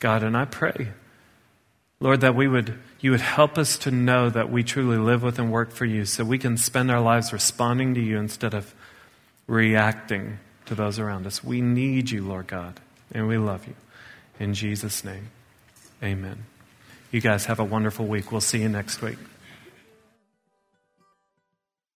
God, 0.00 0.22
and 0.22 0.34
I 0.34 0.46
pray 0.46 0.88
Lord, 2.00 2.20
that 2.20 2.36
we 2.36 2.46
would, 2.46 2.78
you 3.00 3.10
would 3.10 3.20
help 3.20 3.58
us 3.58 3.76
to 3.78 3.90
know 3.90 4.30
that 4.30 4.50
we 4.50 4.62
truly 4.62 4.98
live 4.98 5.22
with 5.22 5.38
and 5.38 5.50
work 5.50 5.72
for 5.72 5.84
you 5.84 6.04
so 6.04 6.24
we 6.24 6.38
can 6.38 6.56
spend 6.56 6.90
our 6.90 7.00
lives 7.00 7.32
responding 7.32 7.94
to 7.94 8.00
you 8.00 8.18
instead 8.18 8.54
of 8.54 8.72
reacting 9.48 10.38
to 10.66 10.74
those 10.74 10.98
around 10.98 11.26
us. 11.26 11.42
We 11.42 11.60
need 11.60 12.10
you, 12.10 12.24
Lord 12.26 12.46
God, 12.46 12.78
and 13.12 13.26
we 13.26 13.36
love 13.36 13.66
you. 13.66 13.74
In 14.38 14.54
Jesus' 14.54 15.02
name, 15.02 15.30
amen. 16.02 16.44
You 17.10 17.20
guys 17.20 17.46
have 17.46 17.58
a 17.58 17.64
wonderful 17.64 18.06
week. 18.06 18.30
We'll 18.30 18.40
see 18.40 18.62
you 18.62 18.68
next 18.68 19.02
week. 19.02 19.18